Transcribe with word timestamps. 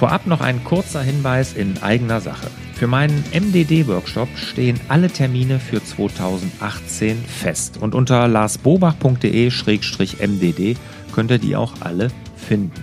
Vorab 0.00 0.26
noch 0.26 0.40
ein 0.40 0.64
kurzer 0.64 1.02
Hinweis 1.02 1.52
in 1.52 1.82
eigener 1.82 2.22
Sache. 2.22 2.46
Für 2.72 2.86
meinen 2.86 3.22
MDD-Workshop 3.34 4.30
stehen 4.34 4.80
alle 4.88 5.10
Termine 5.10 5.60
für 5.60 5.84
2018 5.84 7.18
fest 7.18 7.76
und 7.78 7.94
unter 7.94 8.26
larsbobach.de-mdd 8.26 10.76
könnt 11.12 11.30
ihr 11.30 11.36
die 11.36 11.54
auch 11.54 11.74
alle 11.80 12.08
finden. 12.34 12.82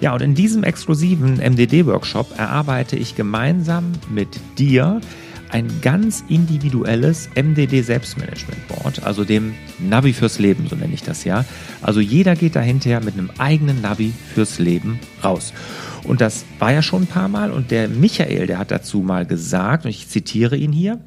Ja, 0.00 0.12
und 0.12 0.20
in 0.20 0.34
diesem 0.34 0.62
exklusiven 0.62 1.38
MDD-Workshop 1.38 2.38
erarbeite 2.38 2.96
ich 2.96 3.16
gemeinsam 3.16 3.92
mit 4.10 4.38
dir 4.58 5.00
ein 5.52 5.68
ganz 5.82 6.24
individuelles 6.28 7.28
MDD 7.34 7.82
Selbstmanagement 7.82 8.68
Board, 8.68 9.02
also 9.04 9.24
dem 9.24 9.54
Navi 9.78 10.12
fürs 10.12 10.38
Leben, 10.38 10.66
so 10.68 10.76
nenne 10.76 10.94
ich 10.94 11.02
das 11.02 11.24
ja. 11.24 11.44
Also 11.82 12.00
jeder 12.00 12.36
geht 12.36 12.56
dahinter 12.56 13.00
mit 13.00 13.14
einem 13.14 13.30
eigenen 13.38 13.80
Navi 13.80 14.12
fürs 14.34 14.58
Leben 14.58 15.00
raus. 15.22 15.52
Und 16.04 16.20
das 16.20 16.44
war 16.58 16.72
ja 16.72 16.82
schon 16.82 17.02
ein 17.02 17.06
paar 17.06 17.28
Mal 17.28 17.50
und 17.50 17.70
der 17.70 17.88
Michael, 17.88 18.46
der 18.46 18.58
hat 18.58 18.70
dazu 18.70 19.00
mal 19.00 19.26
gesagt, 19.26 19.84
und 19.84 19.90
ich 19.90 20.08
zitiere 20.08 20.56
ihn 20.56 20.72
hier, 20.72 20.98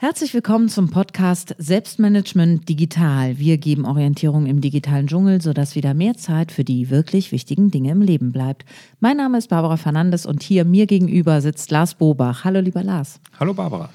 Herzlich 0.02 0.33
willkommen 0.33 0.69
zum 0.69 0.89
Podcast 0.89 1.53
Selbstmanagement 1.58 2.69
Digital. 2.69 3.38
Wir 3.38 3.58
geben 3.58 3.83
Orientierung 3.83 4.45
im 4.45 4.61
digitalen 4.61 5.08
Dschungel, 5.08 5.42
sodass 5.42 5.75
wieder 5.75 5.94
mehr 5.94 6.14
Zeit 6.14 6.53
für 6.53 6.64
die 6.64 6.89
wirklich 6.89 7.33
wichtigen 7.33 7.69
Dinge 7.69 7.92
im 7.92 8.02
Leben 8.02 8.31
bleibt. 8.31 8.64
Mein 9.02 9.17
Name 9.17 9.38
ist 9.38 9.50
Barbara 9.50 9.75
Fernandes 9.75 10.25
und 10.25 10.42
hier 10.42 10.64
mir 10.64 10.88
gegenüber 10.88 11.42
sitzt 11.42 11.70
Lars 11.72 11.95
Bobach. 11.95 12.45
Hallo, 12.45 12.61
lieber 12.61 12.81
Lars. 12.81 13.20
Hallo, 13.42 13.53
Barbara. 13.53 13.89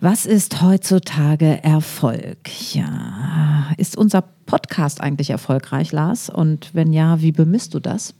Was 0.00 0.24
ist 0.24 0.62
heutzutage 0.62 1.62
Erfolg? 1.62 2.38
Ja, 2.72 3.70
ist 3.76 3.98
unser 3.98 4.22
Podcast 4.46 5.02
eigentlich 5.02 5.28
erfolgreich, 5.28 5.92
Lars? 5.92 6.30
Und 6.30 6.74
wenn 6.74 6.90
ja, 6.94 7.20
wie 7.20 7.32
bemisst 7.32 7.74
du 7.74 7.80
das? 7.80 8.14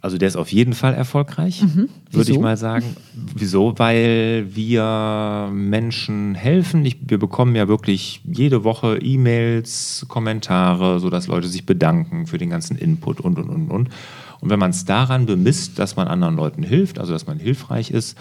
Also 0.00 0.16
der 0.16 0.28
ist 0.28 0.36
auf 0.36 0.52
jeden 0.52 0.74
Fall 0.74 0.94
erfolgreich, 0.94 1.62
mhm. 1.62 1.88
würde 2.12 2.30
ich 2.30 2.38
mal 2.38 2.56
sagen. 2.56 2.96
Wieso? 3.34 3.76
Weil 3.78 4.46
wir 4.54 5.50
Menschen 5.52 6.36
helfen. 6.36 6.84
Ich, 6.84 6.98
wir 7.06 7.18
bekommen 7.18 7.56
ja 7.56 7.66
wirklich 7.66 8.20
jede 8.24 8.62
Woche 8.62 8.98
E-Mails, 8.98 10.06
Kommentare, 10.06 11.00
sodass 11.00 11.26
Leute 11.26 11.48
sich 11.48 11.66
bedanken 11.66 12.28
für 12.28 12.38
den 12.38 12.50
ganzen 12.50 12.78
Input 12.78 13.20
und, 13.20 13.38
und, 13.38 13.50
und, 13.50 13.70
und. 13.70 13.88
Und 14.40 14.50
wenn 14.50 14.60
man 14.60 14.70
es 14.70 14.84
daran 14.84 15.26
bemisst, 15.26 15.80
dass 15.80 15.96
man 15.96 16.06
anderen 16.06 16.36
Leuten 16.36 16.62
hilft, 16.62 17.00
also 17.00 17.12
dass 17.12 17.26
man 17.26 17.40
hilfreich 17.40 17.90
ist, 17.90 18.16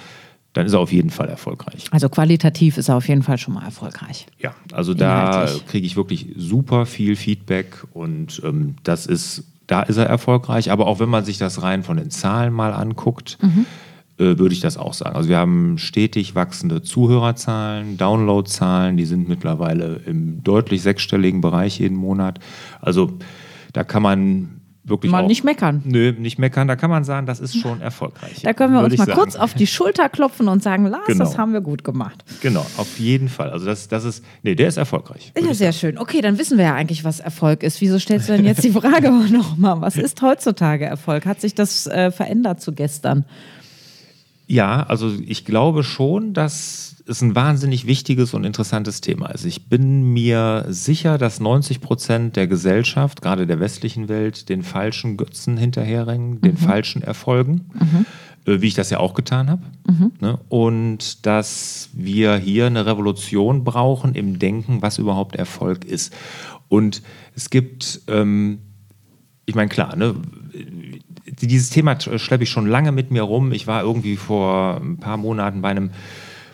dann 0.54 0.66
ist 0.66 0.74
er 0.74 0.80
auf 0.80 0.92
jeden 0.92 1.12
Fall 1.12 1.30
erfolgreich. 1.30 1.86
Also 1.92 2.10
qualitativ 2.10 2.80
ist 2.80 2.90
er 2.90 2.96
auf 2.96 3.08
jeden 3.08 3.22
Fall 3.22 3.38
schon 3.38 3.54
mal 3.54 3.64
erfolgreich. 3.64 4.26
Ja, 4.40 4.56
also 4.72 4.96
da 4.96 5.48
kriege 5.68 5.86
ich 5.86 5.96
wirklich 5.96 6.30
super 6.36 6.88
viel 6.88 7.16
Feedback 7.16 7.84
und 7.94 8.42
ähm, 8.44 8.76
das 8.82 9.06
ist 9.06 9.44
da 9.68 9.82
ist 9.82 9.98
er 9.98 10.06
erfolgreich. 10.06 10.72
Aber 10.72 10.88
auch 10.88 11.00
wenn 11.00 11.10
man 11.10 11.26
sich 11.26 11.38
das 11.38 11.62
rein 11.62 11.84
von 11.84 11.98
den 11.98 12.10
Zahlen 12.10 12.54
mal 12.54 12.74
anguckt, 12.74 13.38
mhm. 13.42 13.66
äh, 14.18 14.38
würde 14.40 14.54
ich 14.54 14.62
das 14.62 14.78
auch 14.78 14.94
sagen. 14.94 15.16
Also 15.16 15.30
wir 15.30 15.38
haben 15.38 15.78
stetig 15.78 16.36
wachsende 16.36 16.82
Zuhörerzahlen, 16.82 17.98
Downloadzahlen, 17.98 18.98
die 18.98 19.06
sind 19.06 19.30
mittlerweile 19.30 20.02
im 20.06 20.44
deutlich 20.44 20.82
sechsstelligen 20.82 21.42
Bereich 21.42 21.80
jeden 21.80 21.98
Monat. 21.98 22.40
Also 22.82 23.12
da 23.74 23.84
kann 23.84 24.02
man 24.02 24.57
wirklich 24.88 25.12
mal 25.12 25.24
auch, 25.24 25.28
nicht 25.28 25.44
meckern. 25.44 25.82
Nö, 25.86 26.14
nicht 26.14 26.40
meckern. 26.40 26.68
Da 26.68 26.76
kann 26.76 26.90
man 26.90 27.04
sagen, 27.04 27.28
das 27.28 27.40
ist 27.40 27.58
schon 27.58 27.82
erfolgreich. 27.82 28.42
Da 28.44 28.54
können 28.54 28.74
wir 28.74 28.82
uns 28.82 28.98
mal 28.98 29.06
sagen. 29.06 29.18
kurz 29.18 29.36
auf 29.36 29.54
die 29.54 29.68
Schulter 29.68 30.10
klopfen 30.10 30.48
und 30.48 30.64
sagen, 30.64 30.86
Lars, 30.86 31.06
genau. 31.08 31.26
das 31.26 31.38
haben 31.38 31.54
wir 31.54 31.62
gut 31.62 31.84
gemacht. 31.84 32.24
Genau, 32.42 32.66
auf 32.78 33.00
jeden 33.00 33.30
Fall. 33.30 33.52
Also 33.52 33.66
das, 33.66 33.88
das 33.88 34.06
ist, 34.06 34.24
nee, 34.44 34.56
der 34.56 34.70
ist 34.70 34.78
erfolgreich. 34.78 35.34
Ja, 35.38 35.54
sehr 35.54 35.74
schön. 35.74 35.98
Okay, 35.98 36.22
dann 36.22 36.38
wissen 36.38 36.58
wir 36.58 36.66
ja 36.66 36.76
eigentlich, 36.76 37.04
was 37.04 37.20
Erfolg 37.20 37.64
ist. 37.64 37.82
Wieso 37.82 38.00
stellst 38.00 38.30
du 38.30 38.34
denn 38.34 38.46
jetzt 38.46 38.64
die 38.64 38.72
Frage 38.72 39.12
nochmal? 39.32 39.82
Was 39.82 39.96
ist 39.98 40.22
heutzutage 40.22 40.86
Erfolg? 40.86 41.26
Hat 41.26 41.42
sich 41.42 41.54
das 41.56 41.88
äh, 41.88 42.12
verändert 42.12 42.62
zu 42.62 42.72
gestern? 42.72 43.26
Ja, 44.48 44.84
also 44.84 45.12
ich 45.26 45.44
glaube 45.44 45.84
schon, 45.84 46.34
dass 46.34 46.87
es 47.08 47.22
ein 47.22 47.36
wahnsinnig 47.36 47.88
wichtiges 47.88 48.34
und 48.34 48.44
interessantes 48.44 49.02
Thema 49.02 49.28
ist. 49.28 49.46
Ich 49.46 49.70
bin 49.70 50.14
mir 50.14 50.66
sicher, 50.68 51.18
dass 51.18 51.40
90 51.40 51.82
Prozent 51.82 52.36
der 52.36 52.48
Gesellschaft, 52.48 53.22
gerade 53.22 53.48
der 53.48 53.60
westlichen 53.60 54.10
Welt, 54.10 54.50
den 54.50 54.64
falschen 54.64 55.18
Götzen 55.18 55.58
hinterherrennen, 55.58 56.32
mhm. 56.32 56.42
den 56.42 56.58
falschen 56.58 57.02
Erfolgen, 57.02 57.70
mhm. 57.74 58.06
äh, 58.46 58.62
wie 58.62 58.68
ich 58.68 58.74
das 58.74 58.90
ja 58.90 59.00
auch 59.00 59.14
getan 59.14 59.50
habe. 59.50 59.62
Mhm. 59.88 60.12
Ne? 60.20 60.40
Und 60.50 61.26
dass 61.26 61.90
wir 61.94 62.36
hier 62.36 62.68
eine 62.68 62.86
Revolution 62.86 63.64
brauchen 63.64 64.14
im 64.14 64.38
Denken, 64.40 64.82
was 64.82 64.98
überhaupt 64.98 65.36
Erfolg 65.36 65.86
ist. 65.86 66.14
Und 66.68 67.02
es 67.36 67.50
gibt, 67.50 68.02
ähm, 68.08 68.60
ich 69.46 69.56
meine, 69.56 69.70
klar, 69.70 69.96
ne, 69.96 70.16
dieses 71.26 71.70
Thema 71.70 71.98
schleppe 72.00 72.44
ich 72.44 72.50
schon 72.50 72.68
lange 72.68 72.92
mit 72.92 73.12
mir 73.12 73.22
rum. 73.22 73.52
Ich 73.54 73.68
war 73.68 73.84
irgendwie 73.84 74.18
vor 74.18 74.82
ein 74.82 74.98
paar 74.98 75.18
Monaten 75.18 75.62
bei 75.62 75.70
einem 75.70 75.92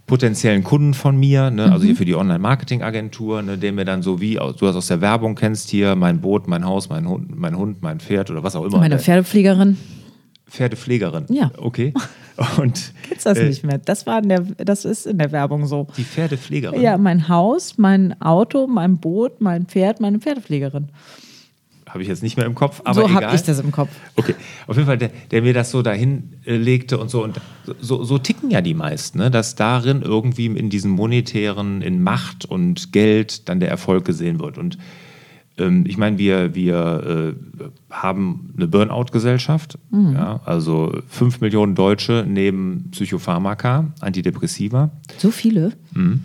potenziellen 0.06 0.64
Kunden 0.64 0.94
von 0.94 1.18
mir, 1.18 1.50
ne, 1.50 1.72
also 1.72 1.86
hier 1.86 1.94
mhm. 1.94 1.98
für 1.98 2.06
die 2.06 2.16
Online-Marketing-Agentur, 2.16 3.42
ne, 3.42 3.58
den 3.58 3.78
wir 3.78 3.86
dann 3.86 4.02
so 4.02 4.20
wie 4.20 4.36
du 4.36 4.66
das 4.66 4.76
aus 4.76 4.88
der 4.88 5.02
Werbung 5.02 5.36
kennst 5.36 5.70
hier, 5.70 5.96
mein 5.96 6.20
Boot, 6.20 6.48
mein 6.48 6.66
Haus, 6.66 6.90
mein 6.90 7.08
Hund, 7.08 7.38
mein 7.38 7.58
Hund, 7.58 7.82
mein 7.82 8.00
Pferd 8.00 8.30
oder 8.30 8.44
was 8.44 8.56
auch 8.56 8.66
immer. 8.66 8.80
Meine 8.80 9.00
Pferdepflegerin. 9.00 9.78
Pferdepflegerin. 10.48 11.26
Ja. 11.30 11.52
Okay. 11.58 11.94
Und 12.58 12.94
kennst 13.08 13.26
das 13.26 13.38
äh, 13.38 13.48
nicht 13.48 13.64
mehr? 13.64 13.78
Das 13.78 14.06
war 14.06 14.22
in 14.22 14.30
der, 14.30 14.42
das 14.58 14.86
ist 14.86 15.06
in 15.06 15.18
der 15.18 15.32
Werbung 15.32 15.66
so. 15.68 15.88
Die 15.98 16.04
Pferdepflegerin. 16.04 16.82
Ja, 16.82 16.98
mein 16.98 17.30
Haus, 17.30 17.78
mein 17.78 18.20
Auto, 18.22 18.68
mein 18.68 18.98
Boot, 18.98 19.40
mein 19.40 19.66
Pferd, 19.68 20.02
meine 20.02 20.20
Pferdepflegerin 20.20 20.90
habe 21.94 22.02
ich 22.02 22.10
jetzt 22.10 22.24
nicht 22.24 22.38
mehr 22.38 22.48
im 22.48 22.56
Kopf, 22.56 22.82
aber 22.86 23.08
so 23.08 23.14
habe 23.14 23.36
ich 23.36 23.44
das 23.44 23.60
im 23.60 23.72
Kopf. 23.72 23.92
Okay, 24.16 24.34
auf 24.66 24.76
jeden 24.76 24.88
Fall, 24.88 24.98
der, 24.98 25.12
der 25.30 25.44
mir 25.44 25.54
das 25.54 25.70
so 25.70 25.84
dahin 25.84 26.34
äh, 26.44 26.56
legte 26.56 26.98
und 26.98 27.10
so 27.10 27.24
und 27.24 27.40
so, 27.80 28.04
so 28.04 28.18
ticken 28.18 28.50
ja 28.50 28.62
die 28.62 28.74
meisten, 28.74 29.20
ne? 29.20 29.30
dass 29.30 29.54
darin 29.54 30.02
irgendwie 30.02 30.48
in 30.48 30.72
diesem 30.72 30.90
monetären, 30.90 31.84
in 31.84 32.02
Macht 32.02 32.46
und 32.46 32.92
Geld 32.94 33.48
dann 33.48 33.60
der 33.60 33.70
Erfolg 33.70 34.06
gesehen 34.06 34.40
wird 34.40 34.58
und 34.58 34.80
ähm, 35.60 35.84
ich 35.88 35.98
meine, 36.00 36.18
wir, 36.18 36.56
wir 36.56 37.36
äh, 37.60 37.64
haben 37.92 38.56
eine 38.58 38.68
Burnout-Gesellschaft. 38.68 39.78
Mhm. 39.92 40.14
Ja, 40.14 40.42
also 40.46 40.98
fünf 41.08 41.42
Millionen 41.42 41.76
Deutsche 41.76 42.26
nehmen 42.28 42.90
Psychopharmaka, 42.90 43.94
Antidepressiva. 44.00 44.90
So 45.20 45.30
viele? 45.30 45.74
Mhm. 45.94 46.24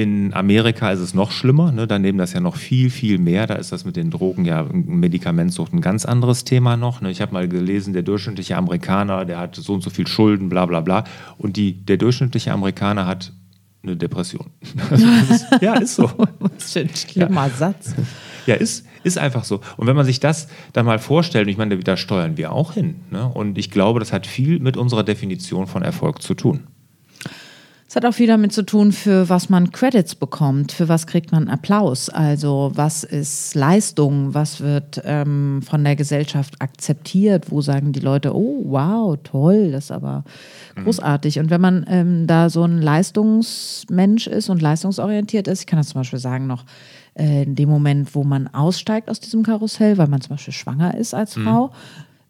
In 0.00 0.32
Amerika 0.32 0.90
ist 0.92 1.00
es 1.00 1.12
noch 1.12 1.30
schlimmer, 1.30 1.72
ne? 1.72 1.86
da 1.86 1.98
nehmen 1.98 2.16
das 2.16 2.32
ja 2.32 2.40
noch 2.40 2.56
viel, 2.56 2.88
viel 2.88 3.18
mehr. 3.18 3.46
Da 3.46 3.56
ist 3.56 3.70
das 3.70 3.84
mit 3.84 3.96
den 3.96 4.10
Drogen 4.10 4.46
ja 4.46 4.64
Medikamentsucht 4.72 5.74
ein 5.74 5.82
ganz 5.82 6.06
anderes 6.06 6.44
Thema 6.44 6.78
noch. 6.78 7.02
Ne? 7.02 7.10
Ich 7.10 7.20
habe 7.20 7.34
mal 7.34 7.46
gelesen, 7.48 7.92
der 7.92 8.00
durchschnittliche 8.00 8.56
Amerikaner, 8.56 9.26
der 9.26 9.38
hat 9.38 9.56
so 9.56 9.74
und 9.74 9.82
so 9.82 9.90
viel 9.90 10.06
Schulden, 10.06 10.48
bla 10.48 10.64
bla 10.64 10.80
bla. 10.80 11.04
Und 11.36 11.58
die, 11.58 11.74
der 11.74 11.98
durchschnittliche 11.98 12.50
Amerikaner 12.50 13.06
hat 13.06 13.34
eine 13.82 13.94
Depression. 13.94 14.46
ist, 15.30 15.46
ja, 15.60 15.74
ist 15.74 15.96
so. 15.96 16.10
Was 16.38 16.72
für 16.72 16.80
ein 16.80 16.88
schlimmer 16.96 17.48
ja. 17.48 17.50
Satz. 17.50 17.94
Ja, 18.46 18.54
ist, 18.54 18.86
ist 19.02 19.18
einfach 19.18 19.44
so. 19.44 19.60
Und 19.76 19.86
wenn 19.86 19.96
man 19.96 20.06
sich 20.06 20.18
das 20.18 20.48
dann 20.72 20.86
mal 20.86 20.98
vorstellt, 20.98 21.46
ich 21.48 21.58
meine, 21.58 21.76
da 21.78 21.98
steuern 21.98 22.38
wir 22.38 22.52
auch 22.52 22.72
hin. 22.72 22.96
Ne? 23.10 23.28
Und 23.28 23.58
ich 23.58 23.70
glaube, 23.70 24.00
das 24.00 24.14
hat 24.14 24.26
viel 24.26 24.60
mit 24.60 24.78
unserer 24.78 25.04
Definition 25.04 25.66
von 25.66 25.82
Erfolg 25.82 26.22
zu 26.22 26.32
tun. 26.32 26.68
Es 27.90 27.96
hat 27.96 28.04
auch 28.04 28.14
viel 28.14 28.28
damit 28.28 28.52
zu 28.52 28.62
tun, 28.64 28.92
für 28.92 29.28
was 29.28 29.48
man 29.48 29.72
Credits 29.72 30.14
bekommt, 30.14 30.70
für 30.70 30.88
was 30.88 31.08
kriegt 31.08 31.32
man 31.32 31.48
Applaus. 31.48 32.08
Also 32.08 32.70
was 32.72 33.02
ist 33.02 33.56
Leistung, 33.56 34.32
was 34.32 34.60
wird 34.60 35.02
ähm, 35.04 35.60
von 35.60 35.82
der 35.82 35.96
Gesellschaft 35.96 36.62
akzeptiert, 36.62 37.50
wo 37.50 37.62
sagen 37.62 37.92
die 37.92 37.98
Leute, 37.98 38.32
oh 38.32 38.62
wow, 38.64 39.18
toll, 39.24 39.72
das 39.72 39.86
ist 39.86 39.90
aber 39.90 40.22
mhm. 40.76 40.84
großartig. 40.84 41.34
Mhm. 41.34 41.42
Und 41.42 41.50
wenn 41.50 41.60
man 41.60 41.84
ähm, 41.88 42.26
da 42.28 42.48
so 42.48 42.62
ein 42.62 42.80
Leistungsmensch 42.80 44.28
ist 44.28 44.50
und 44.50 44.62
leistungsorientiert 44.62 45.48
ist, 45.48 45.62
ich 45.62 45.66
kann 45.66 45.80
das 45.80 45.88
zum 45.88 46.02
Beispiel 46.02 46.20
sagen 46.20 46.46
noch, 46.46 46.66
äh, 47.18 47.42
in 47.42 47.56
dem 47.56 47.68
Moment, 47.68 48.14
wo 48.14 48.22
man 48.22 48.46
aussteigt 48.46 49.10
aus 49.10 49.18
diesem 49.18 49.42
Karussell, 49.42 49.98
weil 49.98 50.06
man 50.06 50.20
zum 50.20 50.36
Beispiel 50.36 50.54
schwanger 50.54 50.96
ist 50.96 51.12
als 51.12 51.34
mhm. 51.34 51.42
Frau, 51.42 51.72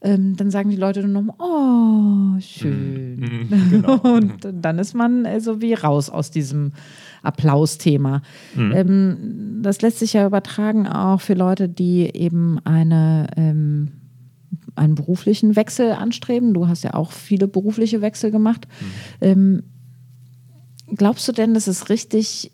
ähm, 0.03 0.37
dann 0.37 0.51
sagen 0.51 0.71
die 0.71 0.77
Leute 0.77 1.07
nur 1.07 1.23
noch, 1.23 1.35
oh, 1.39 2.41
schön. 2.41 3.17
Mhm, 3.17 3.71
genau. 3.71 3.97
Und 3.99 4.49
dann 4.51 4.79
ist 4.79 4.95
man 4.95 5.27
so 5.41 5.61
wie 5.61 5.75
raus 5.75 6.09
aus 6.09 6.31
diesem 6.31 6.73
Applausthema. 7.23 8.23
Mhm. 8.55 8.73
Ähm, 8.73 9.61
das 9.63 9.83
lässt 9.83 9.99
sich 9.99 10.15
ja 10.15 10.27
übertragen 10.27 10.87
auch 10.87 11.21
für 11.21 11.35
Leute, 11.35 11.69
die 11.69 12.11
eben 12.15 12.59
eine, 12.65 13.27
ähm, 13.37 13.93
einen 14.75 14.95
beruflichen 14.95 15.55
Wechsel 15.57 15.93
anstreben. 15.93 16.55
Du 16.55 16.67
hast 16.67 16.83
ja 16.83 16.95
auch 16.95 17.13
viele 17.13 17.47
berufliche 17.47 18.01
Wechsel 18.01 18.31
gemacht. 18.31 18.67
Ähm, 19.21 19.65
glaubst 20.95 21.29
du 21.29 21.33
denn, 21.33 21.53
dass 21.53 21.67
es 21.67 21.91
richtig, 21.91 22.53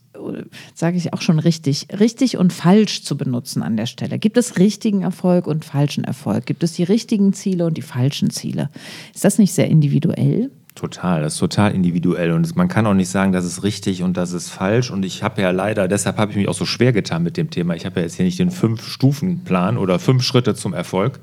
sage 0.75 0.97
ich 0.97 1.13
auch 1.13 1.23
schon 1.23 1.39
richtig, 1.39 1.89
richtig 1.99 2.37
und 2.37 2.53
falsch 2.53 3.03
zu 3.03 3.17
benutzen 3.17 3.63
an 3.63 3.77
der 3.77 3.87
Stelle? 3.87 4.19
Gibt 4.19 4.37
es 4.37 4.59
richtigen 4.59 5.03
Erfolg 5.03 5.47
und 5.47 5.65
falschen 5.65 6.05
Erfolg? 6.05 6.47
Gibt 6.47 6.63
es 6.63 6.73
die 6.73 6.85
richtigen 6.85 7.33
Ziele 7.33 7.67
und 7.67 7.77
die 7.77 7.83
falschen 7.83 8.31
Ziele? 8.31 8.71
Ist 9.15 9.25
das 9.25 9.39
nicht 9.39 9.53
sehr 9.53 9.69
individuell? 9.69 10.51
Total, 10.77 11.23
das 11.23 11.35
ist 11.35 11.41
total 11.41 11.75
individuell 11.75 12.33
und 12.33 12.55
man 12.55 12.69
kann 12.69 12.87
auch 12.87 12.93
nicht 12.93 13.09
sagen, 13.09 13.33
das 13.33 13.47
ist 13.47 13.63
richtig 13.63 14.03
und 14.03 14.19
das 14.19 14.33
ist 14.33 14.51
falsch. 14.51 14.91
Und 14.91 15.07
ich 15.07 15.23
habe 15.23 15.41
ja 15.41 15.51
leider, 15.51 15.89
deshalb 15.89 16.19
habe 16.19 16.33
ich 16.33 16.37
mich 16.37 16.49
auch 16.49 16.55
so 16.55 16.67
schwer 16.67 16.93
getan 16.93 17.23
mit 17.23 17.39
dem 17.39 17.49
Thema. 17.49 17.75
Ich 17.75 17.87
habe 17.87 18.01
ja 18.01 18.03
jetzt 18.03 18.17
hier 18.17 18.27
nicht 18.27 18.39
den 18.39 18.51
Fünf-Stufen-Plan 18.51 19.79
oder 19.79 19.99
fünf 19.99 20.23
Schritte 20.23 20.55
zum 20.55 20.75
Erfolg. 20.75 21.19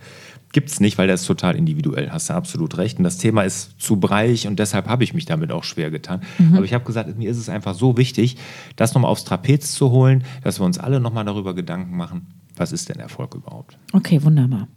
Gibt 0.53 0.69
es 0.69 0.79
nicht, 0.79 0.97
weil 0.97 1.07
der 1.07 1.15
ist 1.15 1.25
total 1.25 1.55
individuell, 1.55 2.11
hast 2.11 2.29
du 2.29 2.33
absolut 2.33 2.77
recht. 2.77 2.99
Und 2.99 3.03
das 3.03 3.17
Thema 3.17 3.41
ist 3.41 3.81
zu 3.81 3.99
breich 3.99 4.47
und 4.47 4.59
deshalb 4.59 4.87
habe 4.87 5.03
ich 5.03 5.13
mich 5.13 5.25
damit 5.25 5.51
auch 5.51 5.63
schwer 5.63 5.91
getan. 5.91 6.21
Aber 6.53 6.63
ich 6.63 6.73
habe 6.73 6.85
gesagt, 6.85 7.17
mir 7.17 7.29
ist 7.29 7.37
es 7.37 7.49
einfach 7.49 7.73
so 7.73 7.97
wichtig, 7.97 8.37
das 8.75 8.93
nochmal 8.93 9.11
aufs 9.11 9.25
Trapez 9.25 9.73
zu 9.73 9.89
holen, 9.89 10.23
dass 10.43 10.59
wir 10.59 10.65
uns 10.65 10.77
alle 10.77 10.99
nochmal 10.99 11.25
darüber 11.25 11.53
Gedanken 11.53 11.97
machen, 11.97 12.27
was 12.55 12.71
ist 12.71 12.89
denn 12.89 12.99
Erfolg 12.99 13.35
überhaupt? 13.35 13.77
Okay, 13.93 14.23
wunderbar. 14.23 14.67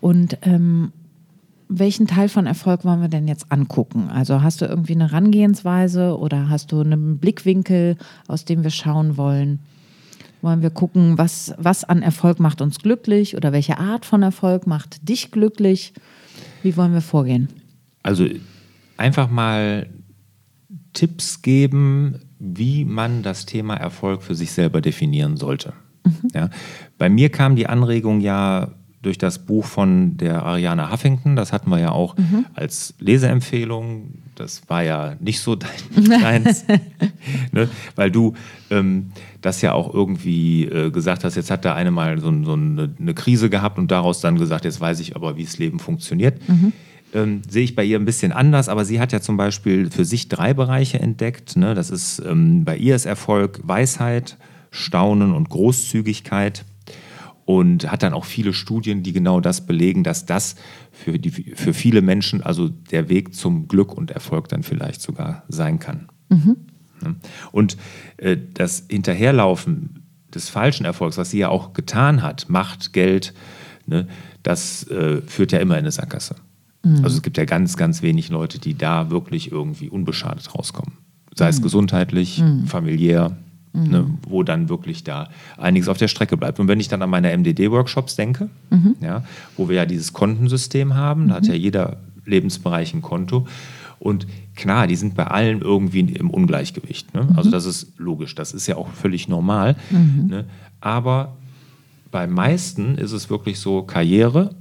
Und 0.00 0.38
ähm, 0.42 0.92
welchen 1.68 2.06
Teil 2.06 2.28
von 2.28 2.46
Erfolg 2.46 2.84
wollen 2.84 3.00
wir 3.00 3.08
denn 3.08 3.28
jetzt 3.28 3.50
angucken? 3.50 4.08
Also 4.08 4.42
hast 4.42 4.60
du 4.60 4.66
irgendwie 4.66 4.94
eine 4.94 5.10
Herangehensweise 5.10 6.18
oder 6.18 6.48
hast 6.48 6.72
du 6.72 6.80
einen 6.80 7.18
Blickwinkel, 7.18 7.96
aus 8.26 8.44
dem 8.44 8.62
wir 8.62 8.70
schauen 8.70 9.16
wollen? 9.16 9.60
Wollen 10.44 10.60
wir 10.60 10.68
gucken, 10.68 11.16
was, 11.16 11.54
was 11.56 11.84
an 11.84 12.02
Erfolg 12.02 12.38
macht 12.38 12.60
uns 12.60 12.80
glücklich 12.80 13.34
oder 13.34 13.50
welche 13.52 13.78
Art 13.78 14.04
von 14.04 14.22
Erfolg 14.22 14.66
macht 14.66 15.08
dich 15.08 15.30
glücklich? 15.30 15.94
Wie 16.62 16.76
wollen 16.76 16.92
wir 16.92 17.00
vorgehen? 17.00 17.48
Also 18.02 18.26
einfach 18.98 19.30
mal 19.30 19.88
Tipps 20.92 21.40
geben, 21.40 22.20
wie 22.38 22.84
man 22.84 23.22
das 23.22 23.46
Thema 23.46 23.76
Erfolg 23.76 24.22
für 24.22 24.34
sich 24.34 24.52
selber 24.52 24.82
definieren 24.82 25.38
sollte. 25.38 25.72
Ja. 26.34 26.50
Bei 26.98 27.08
mir 27.08 27.30
kam 27.30 27.56
die 27.56 27.66
Anregung 27.66 28.20
ja 28.20 28.74
durch 29.04 29.18
das 29.18 29.44
Buch 29.44 29.64
von 29.64 30.16
der 30.16 30.42
Ariane 30.42 30.90
Huffington. 30.90 31.36
Das 31.36 31.52
hatten 31.52 31.70
wir 31.70 31.78
ja 31.78 31.92
auch 31.92 32.16
als 32.54 32.94
Leseempfehlung. 32.98 34.14
Das 34.34 34.62
war 34.68 34.82
ja 34.82 35.16
nicht 35.20 35.40
so 35.40 35.54
dein, 35.54 35.70
deins, 36.20 36.64
ne? 37.52 37.68
weil 37.94 38.10
du 38.10 38.34
ähm, 38.70 39.12
das 39.40 39.62
ja 39.62 39.72
auch 39.72 39.92
irgendwie 39.92 40.64
äh, 40.64 40.90
gesagt 40.90 41.24
hast, 41.24 41.36
jetzt 41.36 41.50
hat 41.50 41.64
der 41.64 41.74
eine 41.74 41.90
mal 41.90 42.18
so, 42.18 42.32
so 42.44 42.54
eine, 42.54 42.94
eine 42.98 43.14
Krise 43.14 43.48
gehabt 43.50 43.78
und 43.78 43.90
daraus 43.90 44.20
dann 44.20 44.38
gesagt, 44.38 44.64
jetzt 44.64 44.80
weiß 44.80 45.00
ich 45.00 45.14
aber, 45.14 45.36
wie 45.36 45.44
das 45.44 45.58
Leben 45.58 45.78
funktioniert. 45.78 46.40
Ähm, 47.14 47.42
sehe 47.48 47.62
ich 47.62 47.76
bei 47.76 47.84
ihr 47.84 47.98
ein 47.98 48.04
bisschen 48.04 48.32
anders, 48.32 48.68
aber 48.68 48.84
sie 48.84 48.98
hat 48.98 49.12
ja 49.12 49.20
zum 49.20 49.36
Beispiel 49.36 49.88
für 49.88 50.04
sich 50.04 50.28
drei 50.28 50.52
Bereiche 50.52 50.98
entdeckt. 50.98 51.56
Ne? 51.56 51.74
Das 51.74 51.90
ist 51.90 52.18
ähm, 52.18 52.64
bei 52.64 52.76
ihr 52.76 52.96
ist 52.96 53.06
Erfolg 53.06 53.60
Weisheit, 53.62 54.36
Staunen 54.72 55.32
und 55.32 55.48
Großzügigkeit 55.48 56.64
und 57.44 57.90
hat 57.90 58.02
dann 58.02 58.14
auch 58.14 58.24
viele 58.24 58.52
Studien, 58.52 59.02
die 59.02 59.12
genau 59.12 59.40
das 59.40 59.66
belegen, 59.66 60.02
dass 60.02 60.26
das 60.26 60.56
für, 60.92 61.18
die, 61.18 61.30
für 61.30 61.74
viele 61.74 62.00
Menschen 62.00 62.42
also 62.42 62.68
der 62.68 63.08
Weg 63.08 63.34
zum 63.34 63.68
Glück 63.68 63.92
und 63.92 64.10
Erfolg 64.10 64.48
dann 64.48 64.62
vielleicht 64.62 65.02
sogar 65.02 65.44
sein 65.48 65.78
kann. 65.78 66.08
Ne? 67.02 67.16
Und 67.52 67.76
äh, 68.16 68.36
das 68.54 68.84
Hinterherlaufen 68.88 70.04
des 70.34 70.48
falschen 70.48 70.84
Erfolgs, 70.84 71.18
was 71.18 71.30
sie 71.30 71.38
ja 71.38 71.48
auch 71.48 71.74
getan 71.74 72.22
hat, 72.22 72.48
Macht, 72.48 72.92
Geld, 72.92 73.34
ne, 73.86 74.08
das 74.42 74.88
äh, 74.88 75.20
führt 75.22 75.52
ja 75.52 75.58
immer 75.58 75.74
in 75.74 75.80
eine 75.80 75.92
Sackgasse. 75.92 76.36
Also 77.02 77.16
es 77.16 77.22
gibt 77.22 77.38
ja 77.38 77.46
ganz, 77.46 77.76
ganz 77.76 78.02
wenig 78.02 78.28
Leute, 78.28 78.58
die 78.58 78.76
da 78.76 79.10
wirklich 79.10 79.50
irgendwie 79.50 79.88
unbeschadet 79.88 80.54
rauskommen. 80.54 80.98
Sei 81.34 81.48
es 81.48 81.62
gesundheitlich, 81.62 82.42
familiär, 82.66 83.36
ne, 83.74 84.06
wo 84.26 84.42
dann 84.42 84.68
wirklich 84.68 85.04
da 85.04 85.28
einiges 85.56 85.88
auf 85.88 85.98
der 85.98 86.08
Strecke 86.08 86.36
bleibt. 86.36 86.60
Und 86.60 86.68
wenn 86.68 86.80
ich 86.80 86.88
dann 86.88 87.02
an 87.02 87.10
meine 87.10 87.36
MDD-Workshops 87.36 88.16
denke, 88.16 88.48
ja, 89.00 89.24
wo 89.56 89.68
wir 89.68 89.76
ja 89.76 89.86
dieses 89.86 90.12
Kontensystem 90.12 90.94
haben, 90.94 91.28
da 91.28 91.34
hat 91.34 91.46
ja 91.46 91.54
jeder 91.54 91.98
Lebensbereich 92.24 92.94
ein 92.94 93.02
Konto. 93.02 93.46
Und 93.98 94.26
klar, 94.54 94.86
die 94.86 94.96
sind 94.96 95.14
bei 95.14 95.26
allen 95.26 95.60
irgendwie 95.60 96.00
im 96.00 96.30
Ungleichgewicht. 96.30 97.14
Ne? 97.14 97.28
Also 97.36 97.50
das 97.50 97.64
ist 97.64 97.92
logisch, 97.98 98.34
das 98.34 98.52
ist 98.52 98.66
ja 98.66 98.76
auch 98.76 98.88
völlig 98.90 99.28
normal. 99.28 99.76
Ne? 100.28 100.44
Aber 100.80 101.36
bei 102.10 102.26
meisten 102.26 102.96
ist 102.96 103.12
es 103.12 103.30
wirklich 103.30 103.58
so 103.58 103.82
Karriere, 103.82 104.54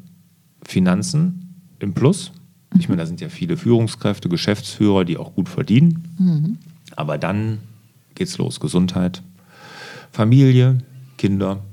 Finanzen 0.64 1.62
im 1.80 1.94
Plus. 1.94 2.32
Ich 2.80 2.90
meine, 2.90 3.02
da 3.02 3.06
sind 3.06 3.22
ja 3.22 3.30
viele 3.30 3.58
Führungskräfte, 3.58 4.30
Geschäftsführer, 4.30 5.06
die 5.06 5.18
auch 5.18 5.36
gut 5.36 5.50
verdienen. 5.50 6.58
Aber 6.96 7.18
dann 7.18 7.60
geht's 8.16 8.38
los. 8.38 8.60
Gesundheit, 8.60 9.22
Familie, 10.12 10.80
Kinder. 11.18 11.64